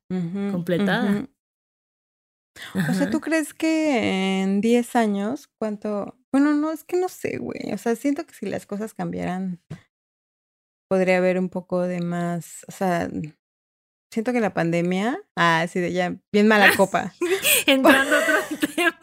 [0.51, 1.27] Completada.
[2.89, 3.09] O sea.
[3.09, 6.16] ¿tú crees que en 10 años cuánto?
[6.31, 7.73] Bueno, no, es que no sé, güey.
[7.73, 9.61] O sea, siento que si las cosas cambiaran,
[10.89, 13.09] podría haber un poco de más, o sea,
[14.11, 17.13] siento que la pandemia, ah, sí, de ya, bien mala copa.
[17.65, 18.99] Entrando a otro tema.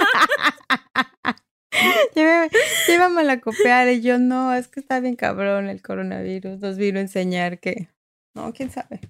[2.15, 2.51] ya, me,
[2.87, 6.61] ya iba a malacopear y yo, no, es que está bien cabrón el coronavirus.
[6.61, 7.89] Nos vino a enseñar que,
[8.35, 9.01] no, quién sabe.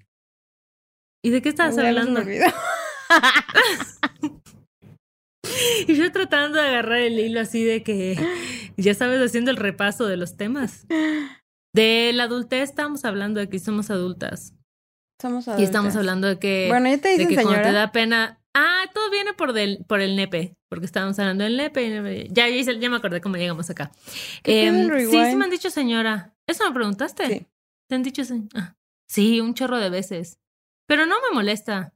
[1.22, 2.22] ¿Y de qué estabas hablando?
[5.88, 8.16] Y yo tratando de agarrar el hilo así de que,
[8.76, 10.86] ya sabes, haciendo el repaso de los temas.
[11.74, 14.54] De la adultez estamos hablando de que somos adultas.
[15.20, 15.96] Somos Y estamos adultas.
[15.96, 17.68] hablando de que, Bueno, ya te de dicen que cuando señora.
[17.68, 18.40] te da pena.
[18.56, 21.82] Ah, todo viene por, del, por el nepe, porque estábamos hablando del nepe.
[21.84, 22.28] y nepe.
[22.30, 23.90] Ya, ya, ya me acordé cómo llegamos acá.
[24.42, 26.34] ¿Qué pedo Em, sí, sí me han dicho señora.
[26.46, 27.26] ¿Eso me preguntaste?
[27.26, 27.46] Sí.
[27.88, 28.76] ¿Te han dicho señora?
[29.08, 30.38] Sí, un chorro de veces.
[30.86, 31.92] Pero no me molesta.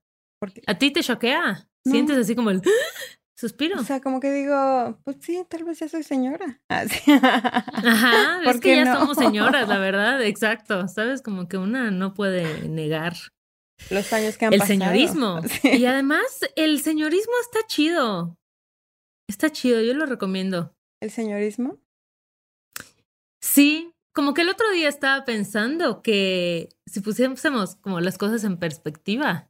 [0.66, 1.68] ¿A ti te choquea?
[1.84, 1.92] No.
[1.92, 2.60] ¿Sientes así como el
[3.38, 3.78] suspiro?
[3.80, 6.60] o sea, como que digo, pues sí, tal vez ya soy señora.
[6.68, 7.10] Así.
[7.12, 8.98] Ajá, ¿por es que ya no?
[9.00, 10.88] somos señoras, la verdad, exacto.
[10.88, 13.14] Sabes, como que una no puede negar
[13.90, 14.78] Los años que han el pasado.
[14.78, 15.40] señorismo.
[15.62, 15.68] Sí.
[15.78, 18.36] Y además, el señorismo está chido.
[19.28, 20.74] Está chido, yo lo recomiendo.
[21.00, 21.78] ¿El señorismo?
[23.40, 28.58] Sí, como que el otro día estaba pensando que si pusiésemos como las cosas en
[28.58, 29.48] perspectiva,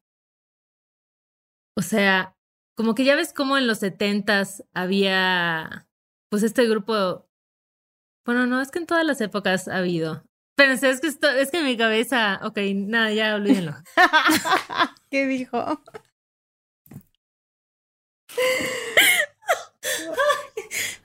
[1.77, 2.37] o sea,
[2.79, 5.89] como que ya ves como en los setentas había,
[6.31, 7.29] pues este grupo,
[8.25, 10.23] bueno, no, es que en todas las épocas ha habido.
[10.55, 13.75] Pero es que, esto, es que en mi cabeza, ok, nada, ya olvídenlo.
[15.11, 15.83] ¿Qué dijo?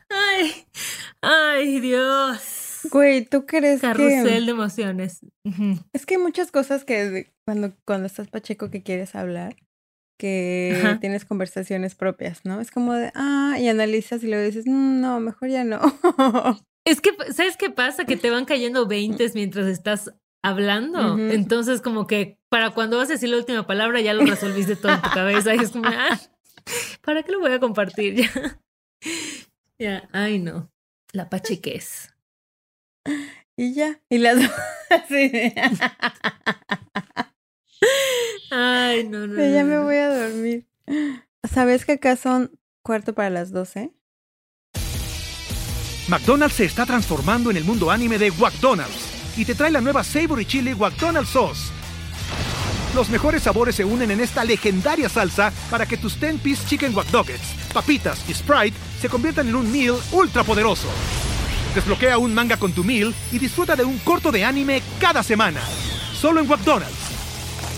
[0.10, 0.68] Ay,
[1.22, 2.82] ay, Dios.
[2.92, 5.22] Güey, ¿tú crees Carrusel que de emociones.
[5.92, 9.56] Es que hay muchas cosas que cuando cuando estás pacheco que quieres hablar
[10.18, 11.00] que Ajá.
[11.00, 12.62] tienes conversaciones propias, ¿no?
[12.62, 15.80] Es como de, ah, y analizas y luego dices, "Mm, no, mejor ya no.
[16.86, 18.04] Es que, ¿sabes qué pasa?
[18.04, 20.12] Que te van cayendo veintes mientras estás
[20.44, 21.18] hablando.
[21.18, 24.92] Entonces, como que para cuando vas a decir la última palabra, ya lo resolviste todo
[24.92, 25.56] en tu cabeza.
[25.56, 26.20] Y es como, ah,
[27.02, 28.30] ¿para qué lo voy a compartir?
[29.80, 29.90] Ya.
[30.02, 30.70] Ya, ay, no.
[31.14, 32.14] La pacheques.
[33.58, 34.02] y ya.
[34.10, 34.38] Y las
[35.10, 35.54] de,
[38.56, 39.36] Ay, no, no.
[39.36, 39.84] ya no, me no.
[39.84, 40.68] voy a dormir.
[41.52, 42.52] ¿Sabes que acá son
[42.84, 43.92] cuarto para las 12?
[46.08, 50.04] McDonald's se está transformando en el mundo anime de McDonald's y te trae la nueva
[50.04, 51.72] Savory Chili McDonald's Sauce.
[52.94, 57.12] Los mejores sabores se unen en esta legendaria salsa para que tus 10-piece chicken wack
[57.12, 60.90] Nuggets, papitas y Sprite se conviertan en un meal ultra poderoso.
[61.74, 65.62] Desbloquea un manga con tu meal y disfruta de un corto de anime cada semana.
[66.14, 67.13] Solo en McDonald's.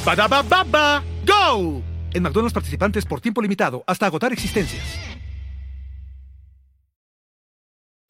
[0.05, 1.81] Badaba baba, go!
[2.13, 4.83] En McDonald's participantes por tiempo limitado hasta agotar existencias.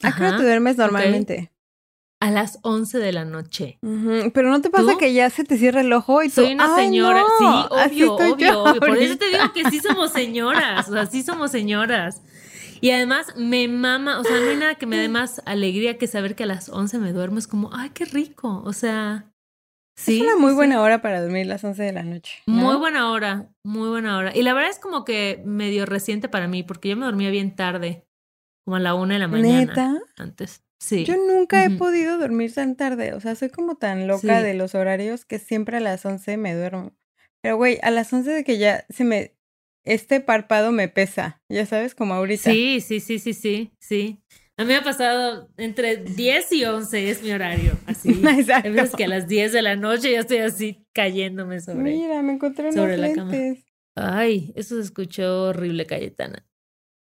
[0.04, 1.52] ¿A qué hora Ajá, te duermes normalmente?
[2.20, 3.80] A las 11 de la noche.
[4.34, 4.98] Pero no te pasa ¿Tú?
[4.98, 7.22] que ya se te cierra el ojo y tú, Soy una "Ay, señora.
[7.22, 8.80] no, Sí, obvio, obvio, yo obvio.
[8.80, 9.38] Por eso te ahorita".
[9.44, 10.88] digo que sí somos señoras.
[10.90, 12.22] O sea, sí somos señoras.
[12.82, 16.08] Y además me mama, o sea, no hay nada que me dé más alegría que
[16.08, 17.40] saber que a las 11 me duermo.
[17.40, 18.62] Es como, ay, qué rico.
[18.66, 19.32] O sea,
[19.96, 20.18] sí.
[20.18, 22.40] es una muy sí, buena hora para dormir las 11 de la noche.
[22.48, 22.54] ¿no?
[22.54, 24.36] Muy buena hora, muy buena hora.
[24.36, 27.56] Y la verdad es como que medio reciente para mí, porque yo me dormía bien
[27.56, 28.06] tarde,
[28.66, 29.98] como a la una de la mañana ¿Neta?
[30.18, 30.64] antes.
[30.80, 31.06] Sí.
[31.06, 33.14] Yo nunca he podido dormir tan tarde.
[33.14, 34.44] O sea, soy como tan loca Sí.
[34.44, 36.92] de los horarios que siempre a las 11 me duermo.
[37.42, 39.34] Pero, güey, a las 11 de que ya se me...
[39.84, 42.52] Este párpado me pesa, ya sabes, como ahorita.
[42.52, 44.20] Sí, sí, sí, sí, sí, sí.
[44.58, 48.10] A mí me ha pasado entre 10 y 11 es mi horario, así.
[48.40, 48.72] Exacto.
[48.72, 51.84] Veces que a las 10 de la noche ya estoy así cayéndome sobre.
[51.84, 53.32] Mira, me encontré unos sobre la cama.
[53.32, 53.66] lentes.
[53.96, 56.46] Ay, eso se escuchó horrible, Cayetana.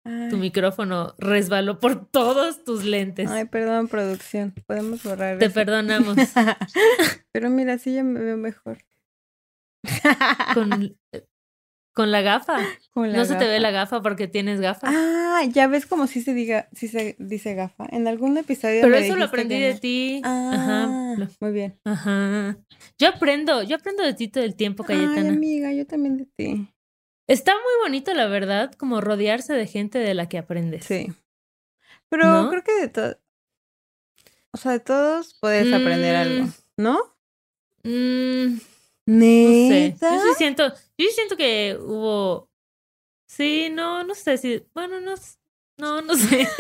[0.06, 3.30] Ay, Tu micrófono resbaló por todos tus lentes.
[3.30, 4.54] ay, perdón, producción.
[4.68, 5.54] Podemos borrar Te eso.
[5.54, 6.16] perdonamos.
[7.32, 8.78] Pero mira, sí ya me veo mejor.
[10.54, 10.96] Con,
[11.96, 12.58] Con la gafa.
[12.94, 13.62] Con la no se te ve gafa.
[13.62, 14.94] la gafa porque tienes gafas.
[14.94, 17.88] Ah, ya ves como si se diga, si se dice gafa.
[17.90, 18.82] En algún episodio.
[18.82, 19.80] Pero eso lo aprendí de no.
[19.80, 20.22] ti.
[20.24, 20.52] Ah,
[21.18, 21.30] Ajá.
[21.40, 21.80] muy bien.
[21.86, 22.58] Ajá.
[23.00, 25.30] Yo aprendo, yo aprendo de ti todo el tiempo, Ay, Cayetana.
[25.30, 26.68] amiga, yo también de ti.
[27.28, 30.86] Está muy bonito, la verdad, como rodearse de gente de la que aprendes.
[30.86, 31.08] Sí.
[32.10, 32.50] Pero ¿No?
[32.50, 33.18] creo que de todos.
[34.52, 36.20] O sea, de todos puedes aprender Mm.
[36.20, 37.00] algo, ¿no?
[39.08, 39.80] Mm, no sé.
[39.92, 40.16] ¿Neta?
[40.16, 42.50] Yo sí siento, yo sí siento que hubo.
[43.28, 44.64] Sí, no, no sé si.
[44.74, 45.16] Bueno, no,
[45.78, 46.48] no, no sé.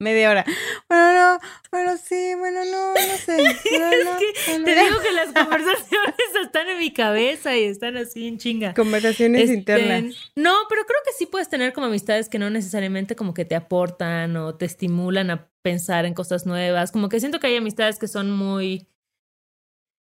[0.00, 0.44] Media hora.
[0.88, 1.38] Bueno, no,
[1.70, 3.36] bueno, sí, bueno, no, no sé.
[3.70, 7.64] Bueno, Es no, que bueno, Te digo que las conversaciones están en mi cabeza y
[7.64, 8.74] están así en chinga.
[8.74, 10.16] Conversaciones Este, internas.
[10.34, 13.54] No, pero creo que sí puedes tener como amistades que no necesariamente como que te
[13.54, 16.90] aportan o te estimulan a pensar en cosas nuevas.
[16.92, 18.88] Como que siento que hay amistades que son muy,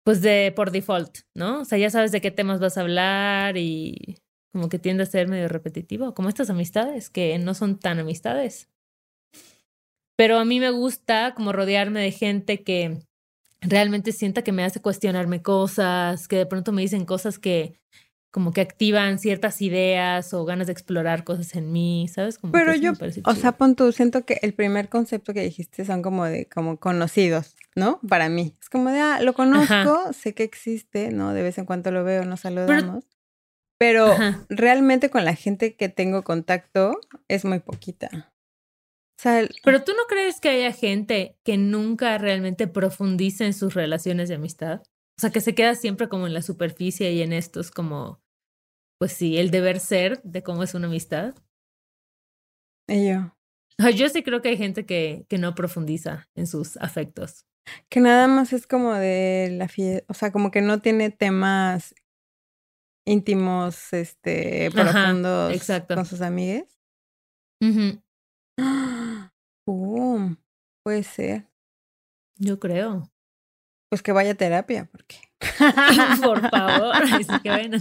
[0.06, 1.62] pues de por default, ¿no?
[1.62, 4.18] O sea, ya sabes de qué temas vas a hablar y
[4.54, 8.70] como que tiende a ser medio repetitivo, como estas amistades que no son tan amistades.
[10.16, 13.00] Pero a mí me gusta como rodearme de gente que
[13.62, 17.74] realmente sienta que me hace cuestionarme cosas, que de pronto me dicen cosas que
[18.36, 22.38] como que activan ciertas ideas o ganas de explorar cosas en mí, ¿sabes?
[22.38, 23.34] Como Pero yo, o chido.
[23.36, 27.56] sea, pon tú, siento que el primer concepto que dijiste son como de, como conocidos,
[27.78, 28.02] ¿no?
[28.06, 28.58] Para mí.
[28.62, 31.34] Es como de, ah, lo conozco, sé que existe, ¿no?
[31.34, 33.06] De vez en cuando lo veo, nos saludamos.
[33.80, 34.14] Pero
[34.50, 38.10] realmente con la gente que tengo contacto es muy poquita.
[38.12, 43.54] O sea, el- Pero tú no crees que haya gente que nunca realmente profundice en
[43.54, 44.82] sus relaciones de amistad?
[45.18, 48.25] O sea, que se queda siempre como en la superficie y en estos como,
[49.00, 51.36] pues sí, el deber ser de cómo es una amistad.
[52.88, 53.36] y yo,
[53.78, 57.46] Ah, Yo sí creo que hay gente que, que no profundiza en sus afectos.
[57.90, 61.94] que nada más es como de la fiesta, o sea, como que no tiene temas
[63.08, 65.96] íntimos, este, Ajá, profundos exacto.
[65.96, 66.80] con sus amigues.
[69.68, 70.36] Uh,
[70.84, 71.50] puede ser.
[72.38, 73.12] Yo creo.
[73.90, 75.18] Pues que vaya a terapia, porque.
[76.24, 76.96] Por favor.
[77.14, 77.78] Así que bueno.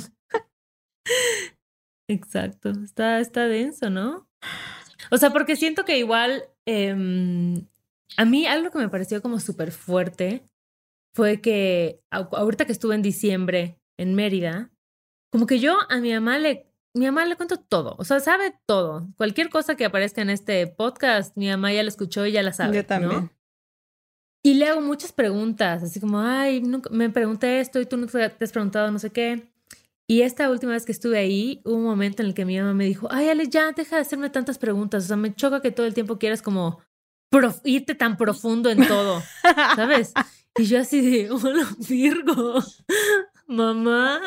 [2.08, 2.70] Exacto.
[2.84, 4.28] Está, está denso, ¿no?
[5.10, 7.66] O sea, porque siento que igual em,
[8.16, 10.44] a mí algo que me pareció como súper fuerte
[11.14, 14.70] fue que ahorita que estuve en diciembre en Mérida,
[15.30, 18.54] como que yo a mi mamá le, mi mamá le cuento todo, o sea, sabe
[18.66, 19.08] todo.
[19.16, 22.52] Cualquier cosa que aparezca en este podcast, mi mamá ya la escuchó y ya la
[22.52, 22.76] sabe.
[22.76, 23.12] Yo también.
[23.22, 23.30] ¿no?
[24.42, 28.06] Y le hago muchas preguntas, así como, ay, nunca- me pregunté esto y tú no
[28.06, 29.48] te has preguntado no sé qué.
[30.06, 32.74] Y esta última vez que estuve ahí, hubo un momento en el que mi mamá
[32.74, 35.04] me dijo, ay, Ale, ya, deja de hacerme tantas preguntas.
[35.04, 36.82] O sea, me choca que todo el tiempo quieras como
[37.64, 39.22] irte tan profundo en todo,
[39.76, 40.12] ¿sabes?
[40.56, 42.62] Y yo así de, hola, Virgo,
[43.46, 44.20] mamá,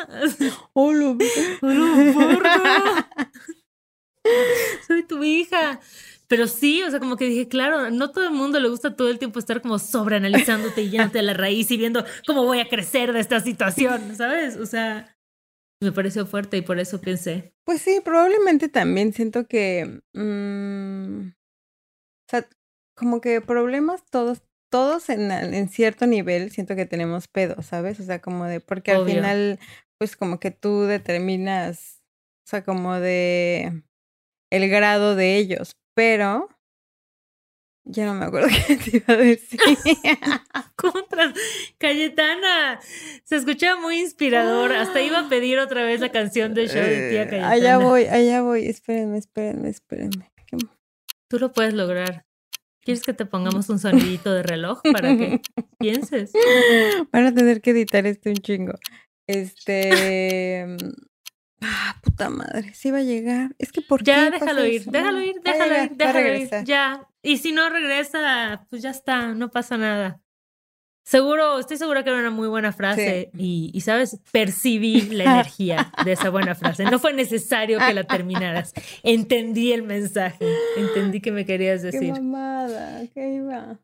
[0.74, 1.16] Hola,
[1.62, 2.50] hola, Virgo,
[4.86, 5.80] soy tu hija.
[6.26, 9.08] Pero sí, o sea, como que dije, claro, no todo el mundo le gusta todo
[9.08, 12.68] el tiempo estar como sobreanalizándote y yéndote a la raíz y viendo cómo voy a
[12.68, 14.58] crecer de esta situación, ¿sabes?
[14.58, 15.16] O sea,
[15.80, 17.52] me pareció fuerte y por eso pensé.
[17.64, 20.00] Pues sí, probablemente también siento que.
[20.14, 22.48] mm, o sea,
[22.96, 28.00] como que problemas todos, todos en, en cierto nivel siento que tenemos pedo, ¿sabes?
[28.00, 28.60] O sea, como de.
[28.60, 29.58] Porque al final,
[29.98, 32.02] pues como que tú determinas.
[32.46, 33.82] O sea, como de.
[34.50, 35.72] El grado de ellos.
[35.94, 36.48] Pero.
[37.90, 39.58] Ya no me acuerdo qué te iba a decir.
[40.76, 41.32] Contra
[41.78, 42.80] Cayetana.
[43.24, 44.72] Se escuchaba muy inspirador.
[44.72, 47.50] Hasta iba a pedir otra vez la canción del show de tía Eh, Cayetana.
[47.50, 48.66] allá voy, allá voy.
[48.66, 50.30] Espérenme, espérenme, espérenme.
[50.46, 50.56] ¿Qué-
[51.28, 52.24] Tú lo puedes lograr.
[52.82, 53.78] ¿Quieres que te pongamos un
[54.18, 55.40] sonidito de reloj para que
[55.78, 56.32] pienses?
[57.12, 58.74] Van a tener que editar este un chingo.
[59.26, 60.76] Este.
[61.60, 62.72] Ah, puta madre.
[62.74, 63.54] Sí va a llegar.
[63.58, 66.48] Es que por Ya, qué déjalo pasa ir, déjalo ir, déjalo ir, déjalo ir.
[66.64, 67.07] Ya.
[67.22, 70.20] Y si no regresa, pues ya está, no pasa nada.
[71.04, 75.90] Seguro, estoy segura que era una muy buena frase y, y, sabes, percibí la energía
[76.04, 76.84] de esa buena frase.
[76.84, 78.74] No fue necesario que la terminaras.
[79.02, 82.12] Entendí el mensaje, entendí que me querías Qué decir.
[82.12, 83.06] mamada.
[83.14, 83.78] ¿Qué iba?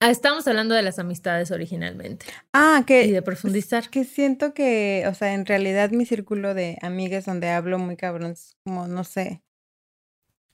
[0.00, 3.90] Ah, estamos hablando de las amistades originalmente Ah, y que, de profundizar.
[3.90, 8.32] que siento que, o sea, en realidad mi círculo de amigas donde hablo muy cabrón
[8.32, 9.42] es como, no sé,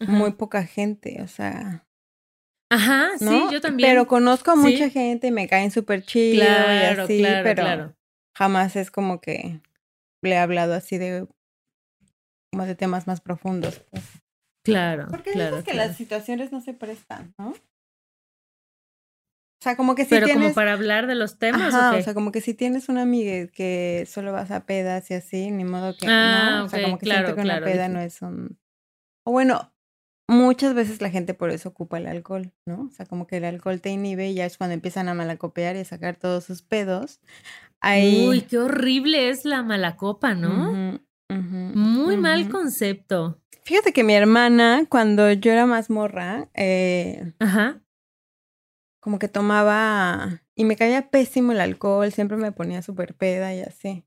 [0.00, 0.12] Ajá.
[0.12, 1.86] muy poca gente, o sea.
[2.70, 3.88] Ajá, sí, yo también.
[3.90, 4.60] Pero conozco a Sí.
[4.60, 7.96] mucha gente y me caen súper chido y claro, así, claro, pero claro.
[8.36, 9.60] jamás es como que
[10.22, 11.26] le he hablado así de
[12.52, 13.78] como de temas más profundos.
[13.90, 14.02] Pues.
[14.64, 15.56] Claro, Porque claro.
[15.58, 17.50] dices que las situaciones no se prestan, ¿no?
[17.50, 17.54] O
[19.62, 20.42] sea, como que si Pero tienes...
[20.44, 22.00] como para hablar de los temas, Ajá, ¿o qué?
[22.00, 25.50] o sea, como que si tienes una amiga que solo vas a pedas y así,
[25.50, 26.64] ni modo que Ah, no.
[26.66, 28.58] O sea, como que claro, siento que claro, una peda no es un.
[29.24, 29.72] O bueno,
[30.28, 32.88] muchas veces la gente por eso ocupa el alcohol, ¿no?
[32.90, 35.76] O sea, como que el alcohol te inhibe y ya es cuando empiezan a malacopear
[35.76, 37.20] y a sacar todos sus pedos.
[37.80, 38.26] Ahí.
[38.28, 41.00] Uy, qué horrible es la mala copa, ¿no?
[41.28, 43.40] Muy mal concepto.
[43.62, 47.82] Fíjate que mi hermana, cuando yo era más morra, eh, Ajá.
[49.00, 53.60] como que tomaba y me caía pésimo el alcohol, siempre me ponía súper peda y
[53.60, 54.04] así.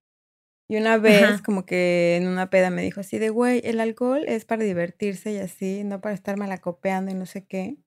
[0.72, 1.44] Y una vez, Ajá.
[1.44, 5.32] como que en una peda me dijo así de, güey, el alcohol es para divertirse
[5.34, 7.78] y así, no para estar malacopeando y no sé qué.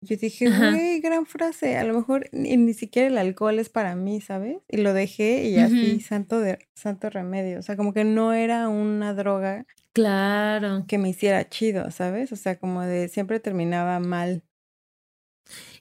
[0.00, 0.70] Yo dije, Ajá.
[0.70, 4.56] güey, gran frase, a lo mejor ni, ni siquiera el alcohol es para mí, ¿sabes?
[4.68, 7.58] Y lo dejé y así, santo, de, santo remedio.
[7.58, 10.84] O sea, como que no era una droga Claro.
[10.88, 12.32] que me hiciera chido, ¿sabes?
[12.32, 14.42] O sea, como de siempre terminaba mal.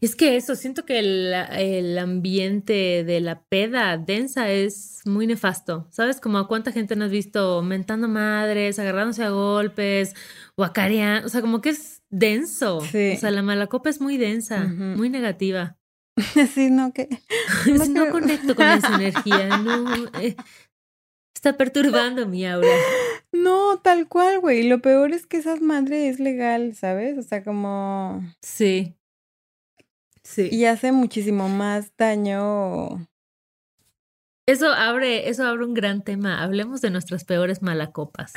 [0.01, 5.87] Es que eso, siento que el, el ambiente de la peda densa es muy nefasto.
[5.91, 6.19] ¿Sabes?
[6.19, 10.13] Como a cuánta gente no has visto mentando madres, agarrándose a golpes,
[10.57, 11.27] guacareando.
[11.27, 12.81] O sea, como que es denso.
[12.81, 13.13] Sí.
[13.15, 15.77] O sea, la mala copa es muy densa, muy negativa.
[16.35, 16.91] Así, ¿no?
[16.93, 17.07] Que...
[17.89, 19.95] No que- conecto con esa energía, no.
[20.19, 20.35] eh,
[21.35, 22.67] está perturbando mi aura.
[23.35, 24.61] No, tal cual, güey.
[24.69, 27.17] Lo peor es que esa madre es legal, ¿sabes?
[27.17, 28.21] O sea, como...
[28.43, 28.93] Sí.
[30.23, 30.49] Sí.
[30.51, 33.07] Y hace muchísimo más daño.
[34.47, 36.43] Eso abre, eso abre un gran tema.
[36.43, 38.33] Hablemos de nuestras peores malacopas.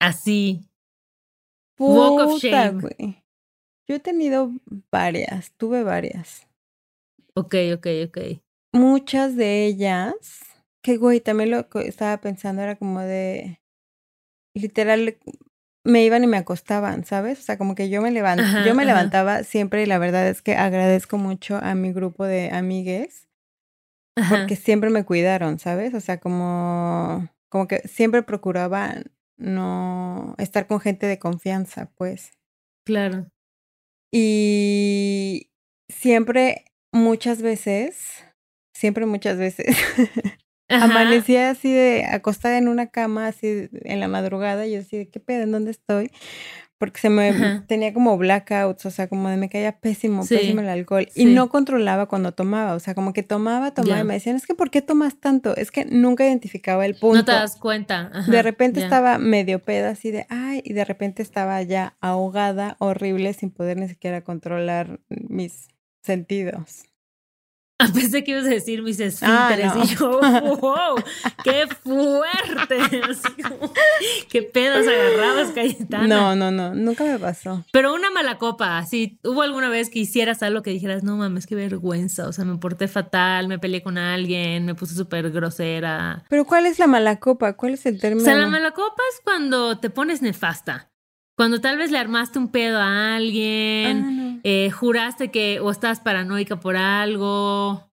[0.00, 0.66] Así.
[1.78, 3.24] Walk of Puta, shame.
[3.88, 4.52] Yo he tenido
[4.90, 6.46] varias, tuve varias.
[7.34, 8.18] Ok, ok, ok.
[8.72, 10.14] Muchas de ellas,
[10.82, 13.60] que güey, también lo que estaba pensando era como de,
[14.54, 15.18] literal,
[15.84, 17.38] me iban y me acostaban, ¿sabes?
[17.38, 18.92] O sea, como que yo me Ajá, yo me ajá.
[18.92, 23.28] levantaba siempre y la verdad es que agradezco mucho a mi grupo de amigues
[24.16, 24.36] Ajá.
[24.36, 25.94] porque siempre me cuidaron, ¿sabes?
[25.94, 28.94] O sea, como, como que siempre procuraba
[29.38, 32.32] no estar con gente de confianza, pues.
[32.84, 33.30] Claro.
[34.12, 35.50] Y
[35.88, 38.24] siempre, muchas veces,
[38.74, 39.66] siempre muchas veces,
[40.70, 40.84] Ajá.
[40.84, 45.08] amanecía así de acostada en una cama, así en la madrugada, y yo así de,
[45.08, 45.42] ¿qué pedo?
[45.42, 46.10] ¿En dónde estoy?
[46.78, 47.64] Porque se me Ajá.
[47.68, 51.08] tenía como blackouts, o sea, como de me caía pésimo, Sí, pésimo el alcohol.
[51.14, 54.46] Y no controlaba cuando tomaba, o sea, como que tomaba, tomaba y me decían, es
[54.46, 55.54] que ¿por qué tomas tanto?
[55.56, 57.16] Es que nunca identificaba el punto.
[57.18, 58.10] No te das cuenta.
[58.14, 62.76] Ajá, De repente estaba medio peda así de, ay, y de repente estaba ya ahogada,
[62.78, 65.68] horrible, sin poder ni siquiera controlar mis
[66.02, 66.84] sentidos.
[67.82, 69.82] Ah, pensé que ibas a decir mis Ah, esfínteres no.
[69.84, 70.96] y yo, wow,
[71.42, 72.78] qué fuerte.
[73.10, 73.72] Así como,
[74.28, 76.06] qué pedas agarrabas, Cayetana.
[76.06, 77.64] No, no, no, nunca me pasó.
[77.72, 81.46] Pero una mala copa, así, ¿hubo alguna vez que hicieras algo que dijeras, no mames,
[81.46, 82.28] qué vergüenza?
[82.28, 86.24] O sea, me porté fatal, me peleé con alguien, me puse súper grosera.
[86.28, 87.54] Pero ¿cuál es la mala copa?
[87.54, 88.24] ¿Cuál es el O término?
[88.24, 90.90] sea, la mala copa es cuando te pones nefasta.
[91.36, 94.29] Cuando tal vez le armaste un pedo a alguien, Ah, no.
[94.42, 97.90] Eh, juraste que o estás paranoica por algo.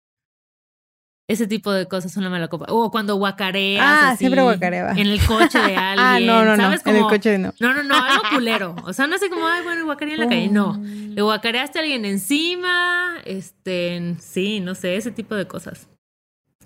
[1.32, 2.66] Ese tipo de cosas son la mala copa.
[2.70, 3.86] O cuando guacareas.
[3.86, 4.92] Ah, así, siempre guacareaba.
[4.92, 6.00] En el coche de alguien.
[6.00, 6.86] Ah, no, no, no, ¿Sabes?
[6.86, 7.54] en el coche no.
[7.60, 8.76] No, no, no, algo culero.
[8.84, 10.50] O sea, no sé cómo, ay, bueno, guacareé en la calle.
[10.50, 10.74] No.
[10.74, 11.14] Mm.
[11.16, 13.16] Le guacareaste a alguien encima.
[13.24, 15.88] Este, sí, no sé, ese tipo de cosas.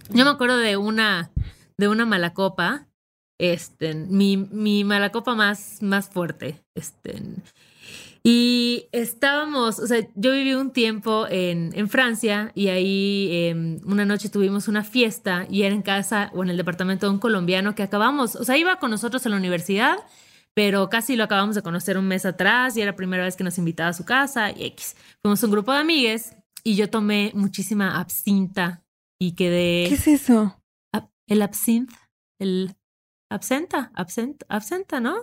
[0.09, 1.29] Yo me acuerdo de una,
[1.77, 2.88] de una mala copa.
[3.38, 6.63] Este, mi, mi mala copa más, más fuerte.
[6.73, 7.21] Este.
[8.27, 14.03] Y estábamos, o sea, yo viví un tiempo en, en Francia y ahí eh, una
[14.03, 17.75] noche tuvimos una fiesta y era en casa o en el departamento de un colombiano
[17.75, 19.97] que acabamos, o sea, iba con nosotros a la universidad,
[20.55, 23.43] pero casi lo acabamos de conocer un mes atrás y era la primera vez que
[23.43, 24.95] nos invitaba a su casa y X.
[25.21, 28.83] Fuimos un grupo de amigues y yo tomé muchísima absinta
[29.21, 29.85] y quedé...
[29.88, 30.59] ¿Qué es eso?
[30.95, 31.93] Ab- El absinthe,
[32.41, 32.73] el
[33.29, 35.15] absenta, absenta, absenta, ¿no?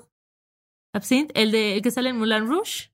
[0.94, 2.91] Absinthe, el de el que sale en Moulin Rouge.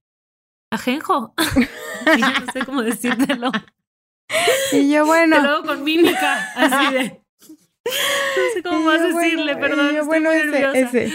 [0.71, 1.35] Ajenjo.
[2.17, 3.51] Y yo no sé cómo decírtelo.
[4.73, 5.43] Y yo, bueno.
[5.43, 7.21] luego con mímica, así de.
[7.85, 9.87] No sé cómo yo, decirle, bueno, perdón.
[9.95, 10.79] yo, estoy bueno, muy ese, nerviosa.
[10.99, 11.13] ese.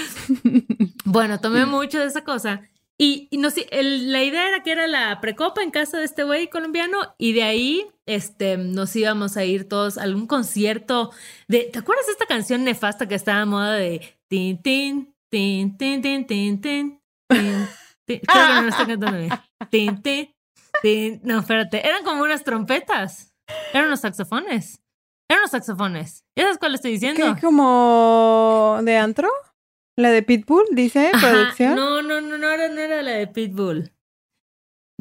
[1.05, 2.61] Bueno, tomé mucho de esa cosa.
[2.97, 6.05] Y, y no sé, el- la idea era que era la precopa en casa de
[6.05, 11.11] este güey colombiano y de ahí este, nos íbamos a ir todos a algún concierto
[11.47, 11.69] de...
[11.73, 14.15] ¿Te acuerdas de esta canción nefasta que estaba a moda de...
[14.27, 17.67] Tin, tin, tin, tin, tin, tin, tin, tin,
[18.05, 18.19] tin?
[18.61, 19.31] No está cantando bien.
[19.69, 20.33] Tin, tin,
[20.81, 21.21] tin.
[21.23, 21.85] No, espérate.
[21.87, 23.33] Eran como unas trompetas.
[23.73, 24.81] Eran unos saxofones.
[25.29, 26.23] Eran unos saxofones.
[26.37, 27.35] ¿Ya sabes cuál estoy diciendo?
[27.35, 29.29] ¿Qué, como de antro?
[29.97, 31.75] ¿La de Pitbull, dice Ajá, producción?
[31.75, 33.91] No, no, no, no era, no era la de Pitbull.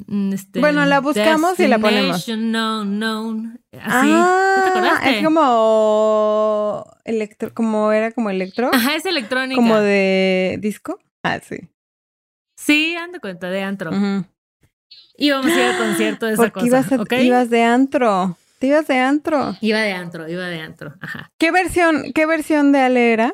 [0.06, 2.26] mm, este, Bueno, la buscamos y la ponemos.
[2.26, 4.06] Known, known, así.
[4.10, 5.18] ¿No te Ah, acordaste?
[5.18, 9.56] es como electro, como era como electro, Ajá, es electrónica.
[9.60, 10.98] como de disco.
[11.22, 11.56] Ah, sí.
[12.64, 13.90] Sí, ando cuenta, de antro.
[13.90, 14.24] Ujú.
[15.16, 17.12] Íbamos a ir al concierto de esa Porque cosa, ibas, a- ¿ok?
[17.20, 18.38] ibas de antro.
[18.58, 19.56] Te ibas de antro.
[19.60, 21.30] Iba de antro, iba de antro, ajá.
[21.38, 23.32] ¿Qué versión, qué versión de Ale era?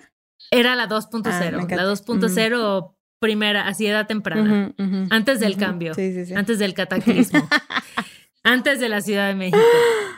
[0.51, 1.23] Era la Ah, 2.0,
[1.59, 1.77] me encanta.
[1.77, 4.73] la 2.0 primera, así edad temprana,
[5.11, 6.35] antes del cambio, Sí, sí, sí.
[6.35, 7.47] antes del cataclismo,
[8.45, 9.59] antes de la Ciudad de México.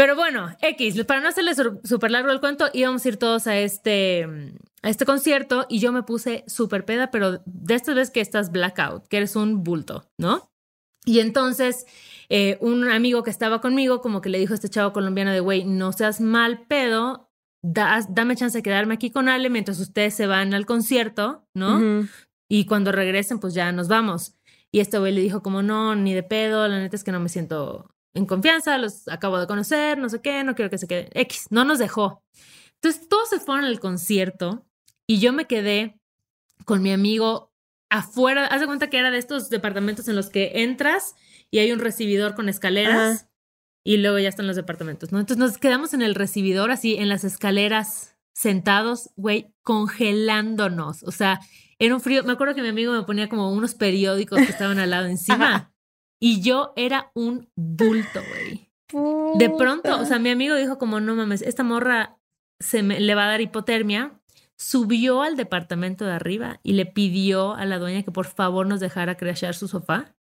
[0.00, 1.52] Pero bueno, X, para no hacerle
[1.84, 4.24] súper largo el cuento, íbamos a ir todos a este,
[4.80, 8.50] a este concierto y yo me puse súper peda, pero de estas veces que estás
[8.50, 10.50] blackout, que eres un bulto, ¿no?
[11.04, 11.84] Y entonces
[12.30, 15.40] eh, un amigo que estaba conmigo como que le dijo a este chavo colombiano de,
[15.40, 17.30] güey, no seas mal pedo,
[17.62, 22.08] da- dame chance de quedarme aquí con Ale mientras ustedes se van al concierto, ¿no?
[22.48, 24.34] Y cuando regresen, pues ya nos vamos.
[24.72, 27.20] Y este güey le dijo como, no, ni de pedo, la neta es que no
[27.20, 30.88] me siento en confianza, los acabo de conocer, no sé qué, no quiero que se
[30.88, 31.08] queden.
[31.14, 32.22] X, no nos dejó.
[32.74, 34.66] Entonces todos se fueron al concierto
[35.06, 36.00] y yo me quedé
[36.64, 37.52] con mi amigo
[37.88, 38.46] afuera.
[38.46, 41.14] Haz de cuenta que era de estos departamentos en los que entras
[41.50, 43.30] y hay un recibidor con escaleras Ajá.
[43.84, 45.20] y luego ya están los departamentos, ¿no?
[45.20, 51.02] Entonces nos quedamos en el recibidor, así en las escaleras, sentados, güey, congelándonos.
[51.04, 51.40] O sea,
[51.78, 52.24] era un frío.
[52.24, 55.72] Me acuerdo que mi amigo me ponía como unos periódicos que estaban al lado encima
[56.20, 58.68] y yo era un bulto, güey.
[59.38, 62.18] De pronto, o sea, mi amigo dijo como, no mames, esta morra
[62.58, 64.12] se me, le va a dar hipotermia.
[64.56, 68.78] Subió al departamento de arriba y le pidió a la dueña que por favor nos
[68.80, 70.14] dejara crashear su sofá.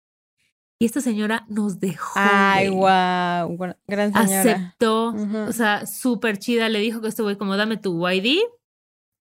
[0.78, 2.12] Y esta señora nos dejó.
[2.16, 4.40] Ay, guau, gu- gran señora.
[4.40, 5.14] Aceptó,
[5.48, 6.68] o sea, súper chida.
[6.68, 8.40] Le dijo que este güey, como dame tu ID.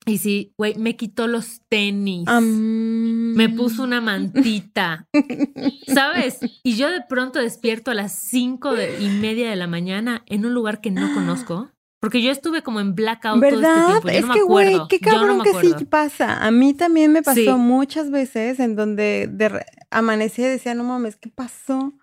[0.05, 2.27] Y sí, güey, me quitó los tenis.
[2.29, 5.07] Me puso una mantita.
[5.87, 6.39] ¿Sabes?
[6.63, 10.45] Y yo de pronto despierto a las cinco de- y media de la mañana en
[10.45, 11.71] un lugar que no conozco.
[11.99, 13.87] Porque yo estuve como en blackout todo este ¿Verdad?
[13.87, 14.07] tiempo.
[14.09, 16.45] Yo es no me que, güey, qué no cabrón que sí pasa.
[16.45, 17.49] A mí también me pasó Sí.
[17.53, 21.93] muchas veces en donde de amanecía y decía, no mames, ¿qué pasó?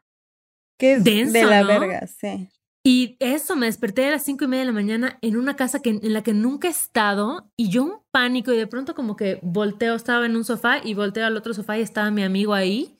[0.77, 1.69] ¿Qué es de la ¿no?
[1.69, 2.07] verga?
[2.09, 2.49] Sí.
[2.85, 5.81] Y eso, me desperté a las cinco y media de la mañana en una casa
[5.81, 9.15] que, en la que nunca he estado y yo un pánico y de pronto como
[9.15, 12.55] que volteo, estaba en un sofá y volteo al otro sofá y estaba mi amigo
[12.55, 12.99] ahí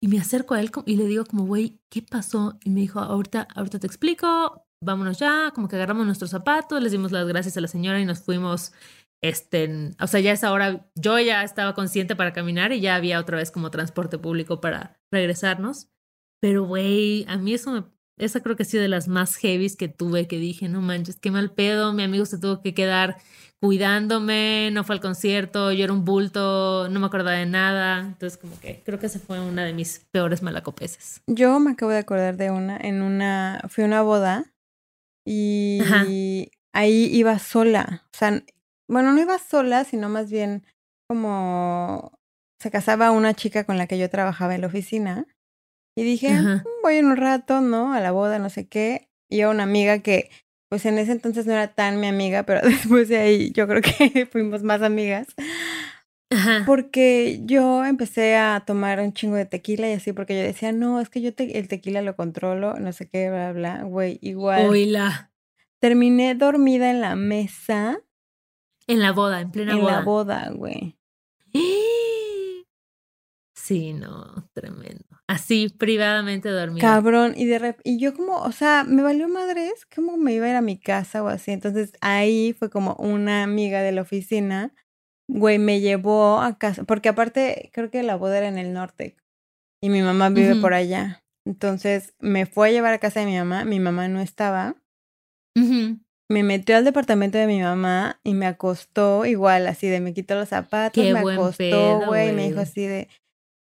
[0.00, 2.58] y me acerco a él y le digo como, güey, ¿qué pasó?
[2.64, 6.92] Y me dijo, ahorita, ahorita te explico, vámonos ya, como que agarramos nuestros zapatos, les
[6.92, 8.72] dimos las gracias a la señora y nos fuimos,
[9.22, 13.20] este, o sea, ya es ahora, yo ya estaba consciente para caminar y ya había
[13.20, 15.90] otra vez como transporte público para regresarnos.
[16.40, 17.84] Pero, güey, a mí eso me,
[18.20, 21.16] esa creo que ha sido de las más heavies que tuve, que dije, no manches,
[21.16, 23.16] qué mal pedo, mi amigo se tuvo que quedar
[23.60, 28.00] cuidándome, no fue al concierto, yo era un bulto, no me acordaba de nada.
[28.00, 31.20] Entonces, como que creo que esa fue una de mis peores malacopeses.
[31.26, 34.52] Yo me acabo de acordar de una, en una, fui a una boda
[35.26, 36.06] y Ajá.
[36.72, 38.04] ahí iba sola.
[38.14, 38.42] O sea,
[38.88, 40.64] bueno, no iba sola, sino más bien
[41.06, 42.18] como
[42.58, 45.26] se casaba una chica con la que yo trabajaba en la oficina.
[45.96, 46.56] Y dije, Ajá.
[46.56, 47.92] "Mm, voy en un rato, ¿no?
[47.92, 49.08] A la boda, no sé qué.
[49.28, 50.30] Y a una amiga que,
[50.68, 52.60] pues en ese entonces no era tan mi amiga, pero
[52.96, 55.28] después de ahí yo creo que fuimos más amigas.
[56.32, 56.62] Ajá.
[56.64, 61.00] Porque yo empecé a tomar un chingo de tequila y así, porque yo decía, no,
[61.00, 64.62] es que yo te- el tequila lo controlo, no sé qué, bla, bla, güey, igual.
[65.80, 67.98] Terminé dormida en la mesa
[68.86, 69.92] En la boda, en plena en boda.
[69.92, 70.96] la boda, güey.
[73.74, 75.04] Sí, no, tremendo.
[75.28, 76.80] Así, privadamente dormida.
[76.86, 80.46] Cabrón, y de rep- y yo como, o sea, me valió madres, como me iba
[80.46, 81.52] a ir a mi casa o así.
[81.52, 84.74] Entonces ahí fue como una amiga de la oficina,
[85.28, 89.16] güey, me llevó a casa, porque aparte creo que la boda era en el norte
[89.80, 91.22] y mi mamá vive por allá.
[91.46, 94.74] Entonces me fue a llevar a casa de mi mamá, mi mamá no estaba.
[96.28, 100.36] Me metió al departamento de mi mamá y me acostó igual, así de me quitó
[100.36, 103.08] los zapatos, Qué me acostó, güey, y me dijo así de...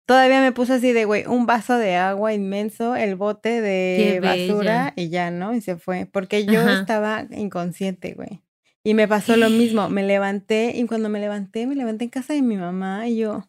[0.10, 4.20] Todavía me puso así de, güey, un vaso de agua inmenso, el bote de Qué
[4.20, 4.94] basura bella.
[4.96, 5.54] y ya, ¿no?
[5.54, 6.74] Y se fue, porque yo Ajá.
[6.82, 8.42] estaba inconsciente, güey.
[8.84, 12.34] Y me pasó lo mismo, me levanté y cuando me levanté, me levanté en casa
[12.34, 13.48] de mi mamá y yo,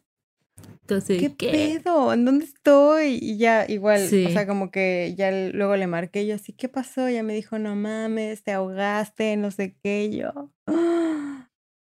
[0.81, 1.79] Entonces, ¿qué, ¿qué?
[1.81, 2.13] pedo?
[2.13, 3.17] ¿En dónde estoy?
[3.19, 4.27] Y ya igual, Sí.
[4.27, 7.09] o sea, como que ya luego le marqué yo así, ¿qué pasó?
[7.09, 10.51] Ya me dijo, no mames, te ahogaste, no sé qué, y yo.
[10.67, 11.40] "Ah".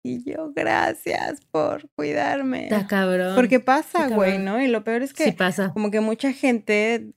[0.02, 2.64] Y yo, gracias por cuidarme.
[2.64, 3.34] Está cabrón.
[3.34, 4.38] Porque pasa, güey.
[4.38, 4.60] ¿no?
[4.62, 5.72] Y lo peor es que Sí pasa.
[5.72, 7.12] como que mucha gente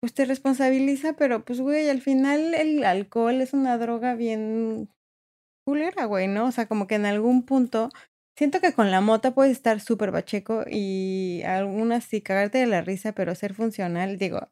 [0.00, 4.88] pues te responsabiliza, pero pues güey, al final el alcohol es una droga bien
[5.64, 6.46] culera, güey, ¿no?
[6.46, 7.90] O sea, como que en algún punto
[8.36, 12.80] Siento que con la mota puedes estar súper bacheco y algunas sí cagarte de la
[12.80, 14.48] risa, pero ser funcional, digo,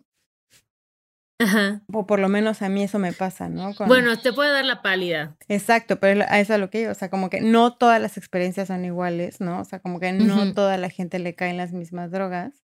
[1.40, 1.82] Ajá.
[1.92, 3.74] o por lo menos a mí eso me pasa, ¿no?
[3.74, 5.36] Con- Bueno, te puede dar la pálida.
[5.48, 8.16] Exacto, pero a eso es lo que iba, o sea, como que no todas las
[8.16, 9.60] experiencias son iguales, ¿no?
[9.60, 12.62] O sea, como que no toda la gente le caen las mismas drogas,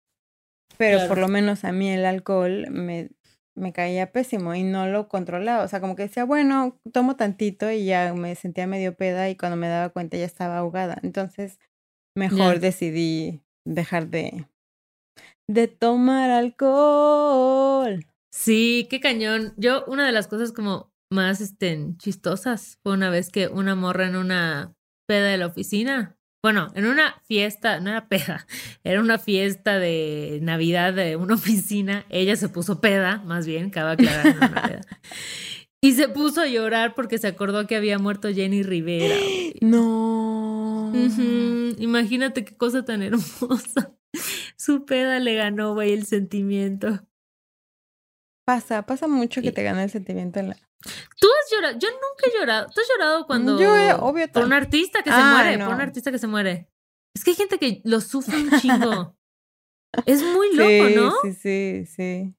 [0.77, 3.09] pero por lo menos a mí el alcohol me,
[3.55, 7.69] me caía pésimo y no lo controlaba, o sea, como que decía, bueno, tomo tantito
[7.71, 11.59] y ya me sentía medio peda y cuando me daba cuenta ya estaba ahogada, entonces
[12.15, 14.45] mejor decidí dejar de,
[15.47, 18.05] de tomar alcohol.
[18.31, 19.53] Sí, qué cañón.
[19.57, 24.07] Yo, una de las cosas como más este, chistosas fue una vez que una morra
[24.07, 24.75] en una
[25.07, 28.45] peda de la oficina, bueno, en una fiesta, no era peda,
[28.83, 33.93] era una fiesta de Navidad de una oficina, ella se puso peda, más bien, cabe
[33.93, 34.81] aclarar, no una peda.
[35.81, 39.15] Y se puso a llorar porque se acordó que había muerto Jenny Rivera.
[39.61, 40.93] No.
[41.77, 43.95] Imagínate qué cosa tan hermosa.
[44.57, 47.05] Su peda le ganó, güey, el sentimiento.
[48.49, 50.55] Pasa, pasa mucho que Y- te gana el sentimiento en la...
[50.55, 51.77] ¿Tú has llorado?
[51.77, 52.65] Yo nunca he llorado.
[52.73, 53.59] ¿Tú has llorado cuando...
[53.59, 53.69] Yo,
[53.99, 56.67] obvio, Por un artista que se Ah, muere, por un artista que se muere.
[57.13, 59.15] Es que hay gente que lo sufre un chingo.
[60.07, 61.13] es muy loco, sí, ¿no?
[61.21, 62.35] Sí, sí, sí.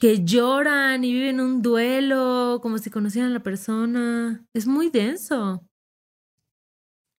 [0.00, 4.42] Que lloran y viven un duelo como si conocieran a la persona.
[4.54, 5.66] Es muy denso.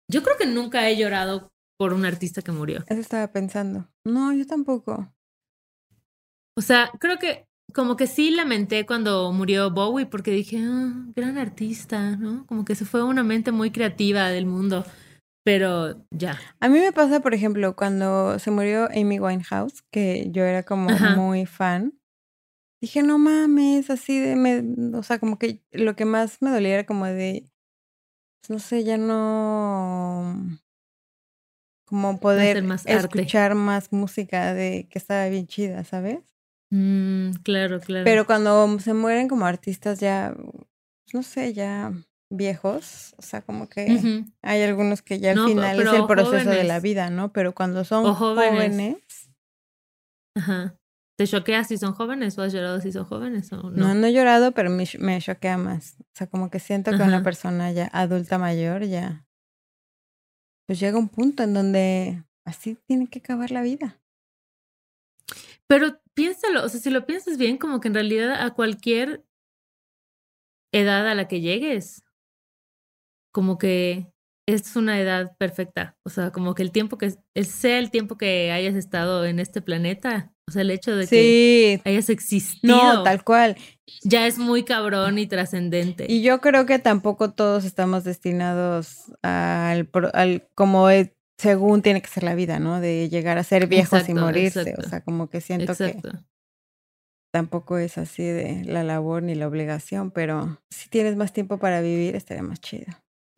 [0.10, 2.84] Yo creo que nunca he llorado por un artista que murió.
[2.88, 3.88] Eso estaba pensando.
[4.04, 5.14] No, yo tampoco.
[6.58, 11.38] O sea, creo que como que sí lamenté cuando murió Bowie porque dije, ah, gran
[11.38, 12.46] artista, ¿no?
[12.46, 14.86] Como que se fue una mente muy creativa del mundo.
[15.44, 16.40] Pero ya.
[16.60, 20.90] A mí me pasa, por ejemplo, cuando se murió Amy Winehouse, que yo era como
[20.90, 21.16] Ajá.
[21.16, 21.94] muy fan.
[22.82, 24.64] Dije, no mames, así de, me,
[24.98, 27.50] o sea, como que lo que más me dolía era como de,
[28.42, 30.60] pues, no sé, ya no,
[31.90, 36.20] como poder más escuchar más música de que estaba bien chida, ¿sabes?
[36.72, 38.04] Mm, claro, claro.
[38.06, 41.92] Pero cuando se mueren como artistas ya, pues, no sé, ya
[42.32, 43.88] viejos, o sea, como que
[44.44, 47.34] hay algunos que ya al No, final es el proceso de la vida, ¿no?
[47.34, 48.54] Pero cuando son jóvenes.
[48.76, 49.30] jóvenes,
[50.36, 50.76] Ajá.
[51.18, 53.94] ¿Te choqueas si son jóvenes o has llorado si son jóvenes o no, no?
[53.94, 55.98] no, he llorado, pero me, ch- me choquea más.
[56.00, 59.26] O sea, como que siento que una persona ya adulta mayor ya,
[60.66, 64.00] pues llega un punto en donde así tiene que acabar la vida.
[65.68, 69.24] Pero piénsalo, o sea, si lo piensas bien, como que en realidad a cualquier
[70.74, 72.04] edad a la que llegues,
[73.34, 74.12] como que
[74.48, 75.96] es una edad perfecta.
[76.04, 79.40] O sea, como que el tiempo que el- sea el tiempo que hayas estado en
[79.40, 83.56] este planeta, o sea, el hecho de que hayas existido no, tal cual.
[84.04, 86.06] ya es muy cabrón y trascendente.
[86.10, 92.10] Y yo creo que tampoco todos estamos destinados al, al como es- según tiene que
[92.10, 92.82] ser la vida, ¿no?
[92.82, 94.62] De llegar a ser viejos y morirse.
[94.62, 94.82] exacto.
[94.86, 96.02] O sea, como que siento que
[97.34, 101.80] tampoco es así de la labor ni la obligación, pero si tienes más tiempo para
[101.80, 102.88] vivir, estaría más chido.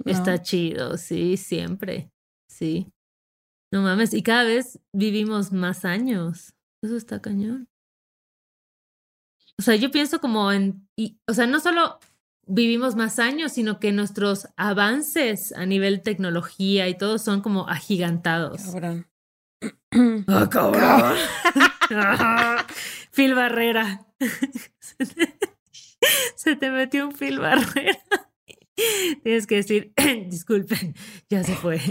[0.04, 0.12] ¿no?
[0.12, 2.10] Está chido, sí, siempre.
[2.49, 2.91] Sí.
[3.72, 6.56] No mames, y cada vez vivimos más años.
[6.84, 7.68] Eso está cañón.
[9.60, 11.99] O sea, yo pienso como en, y, o sea, no solo
[12.46, 18.64] vivimos más años, sino que nuestros avances a nivel tecnología y todo son como agigantados.
[18.64, 19.08] Cabrón.
[20.28, 21.16] ¡Ah, cabrón!
[23.12, 24.06] Phil Barrera.
[26.36, 28.00] Se te metió un Phil Barrera.
[29.24, 29.94] Tienes que decir,
[30.28, 30.96] disculpen,
[31.30, 31.80] ya se fue.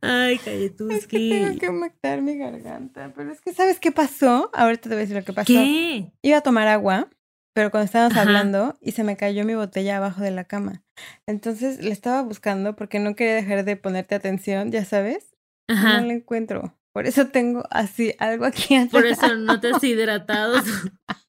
[0.00, 1.28] Ay, Es que Cayetuski.
[1.30, 4.50] tengo que matar mi garganta, pero es que ¿sabes qué pasó?
[4.52, 5.46] Ahorita te voy a decir lo que pasó.
[5.46, 6.12] ¿Qué?
[6.22, 7.08] Iba a tomar agua,
[7.54, 8.22] pero cuando estábamos Ajá.
[8.22, 10.84] hablando y se me cayó mi botella abajo de la cama.
[11.26, 15.34] Entonces le estaba buscando porque no quería dejar de ponerte atención, ya sabes.
[15.68, 16.00] Ajá.
[16.00, 16.78] No la encuentro.
[16.92, 18.90] Por eso tengo así algo aquí atrás.
[18.90, 20.56] Por eso no te has hidratado.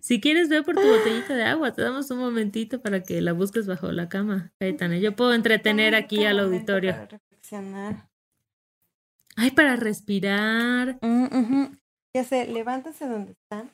[0.00, 1.72] Si quieres, ve por tu botellita de agua.
[1.72, 4.52] Te damos un momentito para que la busques bajo la cama.
[5.00, 6.92] Yo puedo entretener aquí al auditorio.
[6.92, 8.08] Para reflexionar.
[9.36, 10.98] Ay, para respirar.
[11.02, 11.76] Mm.
[12.14, 13.70] Ya sé, levántense donde están.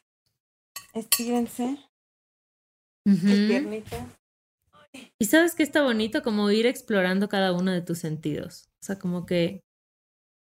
[0.92, 1.78] Estírense.
[3.06, 3.26] Ujú.
[3.26, 4.06] piernitas.
[5.18, 8.68] Y sabes que está bonito como ir explorando cada uno de tus sentidos.
[8.80, 9.62] O sea, como que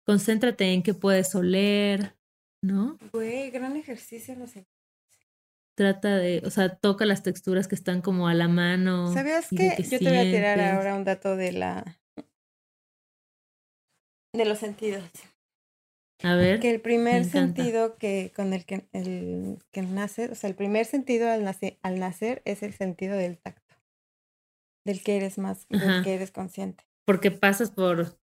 [0.06, 2.16] concéntrate en qué puedes oler,
[2.62, 2.98] ¿no?
[3.12, 4.56] Güey, gran ejercicio los
[5.76, 9.12] Trata de, o sea, toca las texturas que están como a la mano.
[9.12, 12.00] ¿Sabías que yo te voy a tirar ahora un dato de la
[14.36, 15.04] de los sentidos?
[16.24, 16.60] A ver.
[16.60, 20.86] Que el primer sentido que con el que el que nace, o sea, el primer
[20.86, 23.62] sentido al nacer, al nacer es el sentido del tacto.
[24.86, 25.86] del que eres más, Ajá.
[25.96, 26.84] del que eres consciente.
[27.06, 28.18] Porque pasas por,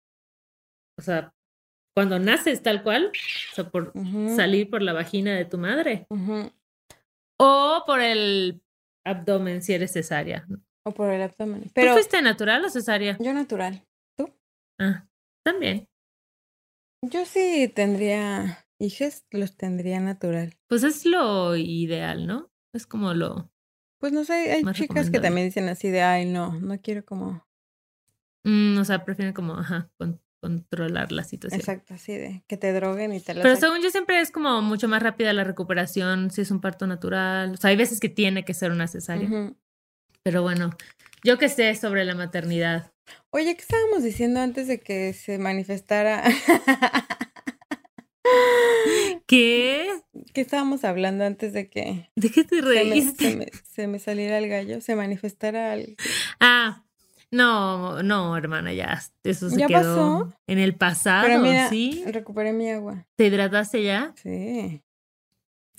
[0.99, 1.35] o sea,
[1.97, 3.13] cuando naces tal cual,
[3.53, 3.93] o sea, por
[4.37, 6.07] salir por la vagina de tu madre.
[6.11, 6.53] ujú.
[7.43, 8.63] O por el
[9.05, 10.47] abdomen si eres cesárea.
[10.85, 11.63] O por el abdomen.
[11.65, 13.17] ¿Tú Pero fuiste natural o cesárea?
[13.19, 13.87] yo natural.
[14.79, 15.07] Ah,
[15.43, 15.89] también.
[17.03, 20.59] Yo sí tendría hijos, los tendría natural.
[20.69, 22.51] Pues es lo ideal, ¿no?
[22.75, 23.51] Es como lo...
[23.99, 27.47] Pues no sé, hay chicas que también dicen así de, ay, no, no quiero como,
[28.45, 31.61] mm, o sea, prefieren como, ajá, con- controlar la situación.
[31.61, 33.69] exacto, así de, que te droguen y te la Pero saquen.
[33.71, 37.53] según yo siempre es como mucho más rápida la recuperación si es un parto natural.
[37.53, 39.29] O sea, hay veces que tiene que ser una cesárea.
[40.23, 40.71] Pero bueno,
[41.25, 42.93] yo que sé sobre la maternidad.
[43.31, 46.23] Oye, ¿qué estábamos diciendo antes de que se manifestara?
[49.27, 49.89] ¿Qué?
[50.35, 53.31] ¿Qué estábamos hablando antes de que ¿De qué te se me, reíste?
[53.31, 54.81] se me- se me saliera el gallo?
[54.81, 55.97] Se manifestara el...
[56.41, 56.85] Ah,
[57.31, 59.01] no, no, hermana, ya.
[59.23, 60.35] Eso se ¿Ya quedó pasó?
[60.47, 62.03] en el pasado, Pero mira, ¿sí?
[62.07, 63.07] recuperé mi agua.
[63.17, 64.13] ¿Te hidrataste ya?
[64.17, 64.83] Sí.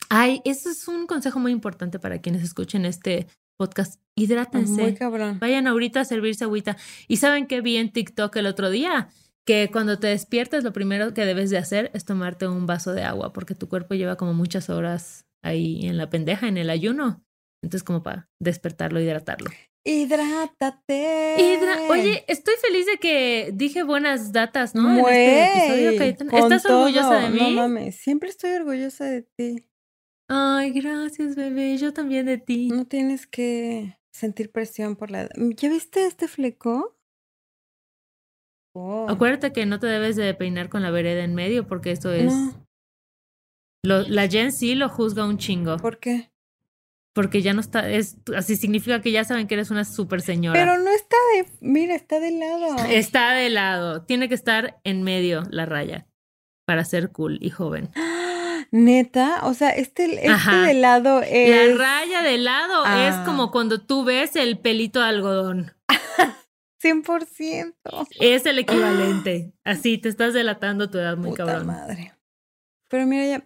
[0.09, 3.27] Ay, eso es un consejo muy importante para quienes escuchen este
[3.57, 4.01] podcast.
[4.15, 4.81] Hidrátense.
[4.81, 5.39] Muy cabrón.
[5.39, 6.77] Vayan ahorita a servirse agüita.
[7.07, 9.09] ¿Y saben qué vi en TikTok el otro día?
[9.45, 13.03] Que cuando te despiertas, lo primero que debes de hacer es tomarte un vaso de
[13.03, 17.23] agua, porque tu cuerpo lleva como muchas horas ahí en la pendeja, en el ayuno.
[17.63, 19.49] Entonces, como para despertarlo, hidratarlo.
[19.83, 21.35] Hidrátate.
[21.39, 24.89] Hidra- Oye, estoy feliz de que dije buenas datas, ¿no?
[24.91, 27.39] En este episodio, ¿Estás orgullosa de mí?
[27.39, 29.67] No mames, siempre estoy orgullosa de ti.
[30.29, 31.77] Ay, gracias, bebé.
[31.77, 32.69] Yo también de ti.
[32.69, 35.27] No tienes que sentir presión por la...
[35.57, 36.97] ¿Ya viste este fleco?
[38.73, 42.13] Oh, Acuérdate que no te debes de peinar con la vereda en medio, porque eso
[42.13, 42.31] es.
[42.33, 42.65] No,
[43.83, 45.75] Lo- la Gen sí lo juzga un chingo.
[45.77, 46.30] ¿por qué?
[47.13, 47.89] Porque ya no está.
[47.89, 50.57] Es, así significa que ya saben que eres una super señora.
[50.59, 51.45] Pero no está de...
[51.59, 52.75] Mira, está de lado.
[52.89, 54.03] Está de lado.
[54.03, 56.07] Tiene que estar en medio la raya
[56.65, 57.89] para ser cool y joven.
[57.95, 58.27] ¡Ah!
[58.71, 61.49] Neta, o sea, este, este de lado es...
[61.75, 63.07] La raya de lado Ah.
[63.09, 65.73] es como cuando tú ves el pelito de algodón.
[66.81, 67.73] 100%.
[68.19, 69.53] Es el equivalente.
[69.63, 71.67] Así te estás delatando tu edad muy Puta cabrón.
[71.67, 72.13] madre.
[72.87, 73.43] Pero mira, ya...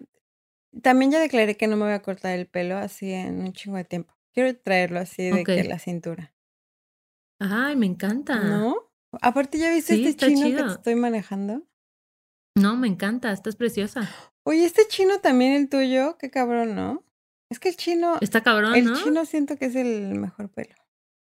[0.82, 3.76] También ya declaré que no me voy a cortar el pelo así en un chingo
[3.76, 4.14] de tiempo.
[4.34, 6.34] Quiero traerlo así de que la cintura.
[7.40, 8.38] Ay, me encanta.
[8.40, 8.76] ¿No?
[9.22, 11.62] Aparte, ¿ya viste Sí, este chino que te estoy manejando?
[12.56, 13.32] No, me encanta.
[13.32, 14.10] Estás preciosa.
[14.44, 17.02] Oye, este chino también el tuyo, qué cabrón, ¿no?
[17.50, 18.94] Es que el chino, Está cabrón, el ¿no?
[19.02, 20.74] chino siento que es el mejor pelo.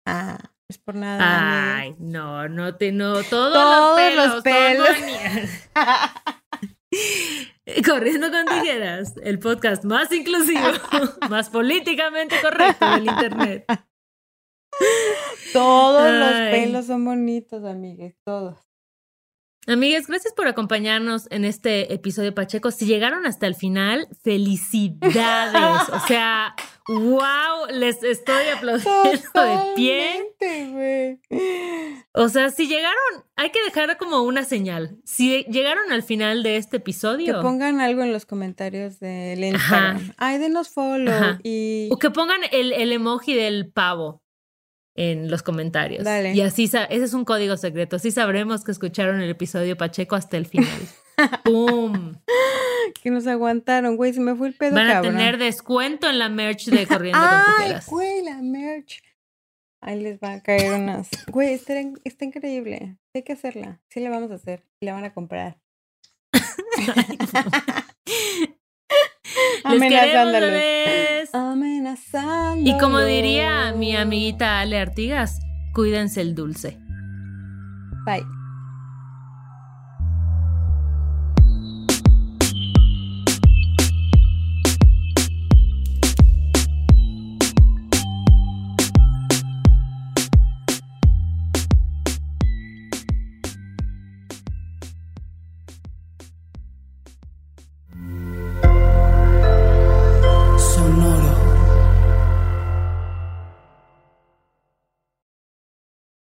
[0.06, 0.38] Ah,
[0.70, 1.78] es por nada.
[1.78, 4.88] Ay, no, no te, no, todos, Todos los los pelos.
[4.88, 5.50] son pelos.
[7.86, 10.68] Corriendo con tijeras, el podcast más inclusivo,
[11.30, 13.66] más políticamente correcto del internet.
[15.54, 18.67] Todos los pelos son bonitos, amigues, todos.
[19.70, 22.72] Amigas, gracias por acompañarnos en este episodio Pacheco.
[22.72, 25.90] Si llegaron hasta el final, felicidades.
[25.92, 26.56] O sea,
[26.88, 31.20] wow, les estoy aplaudiendo de pie.
[32.14, 34.96] O sea, si llegaron, hay que dejar como una señal.
[35.04, 40.14] Si llegaron al final de este Que episodio, pongan algo en los comentarios del Instagram.
[40.16, 41.40] Ay, denos follow Ajá.
[41.44, 44.22] y o que pongan el, el emoji del pavo
[44.98, 46.04] en los comentarios.
[46.04, 46.34] Dale.
[46.34, 47.96] Y así, ese es un código secreto.
[47.96, 50.68] Así sabremos que escucharon el episodio Pacheco hasta el final.
[51.46, 52.16] ¡Pum!
[53.02, 55.14] que nos aguantaron, güey, se me fue el pedo Van a cabrón.
[55.16, 57.86] tener descuento en la merch de Corriendo con Ay, Tijeras.
[57.88, 59.02] güey, la merch.
[59.82, 61.10] Ahí les va a caer unas.
[61.28, 61.74] Güey, está,
[62.04, 62.98] está increíble.
[63.14, 63.80] Hay que hacerla.
[63.90, 64.64] Sí la vamos a hacer.
[64.80, 65.58] Y la van a comprar.
[66.34, 66.88] Les
[70.42, 71.34] bebés.
[71.34, 72.70] Amenazando.
[72.70, 75.40] Y como diría mi amiguita Ale Artigas,
[75.74, 76.78] cuídense el dulce.
[78.06, 78.37] Bye.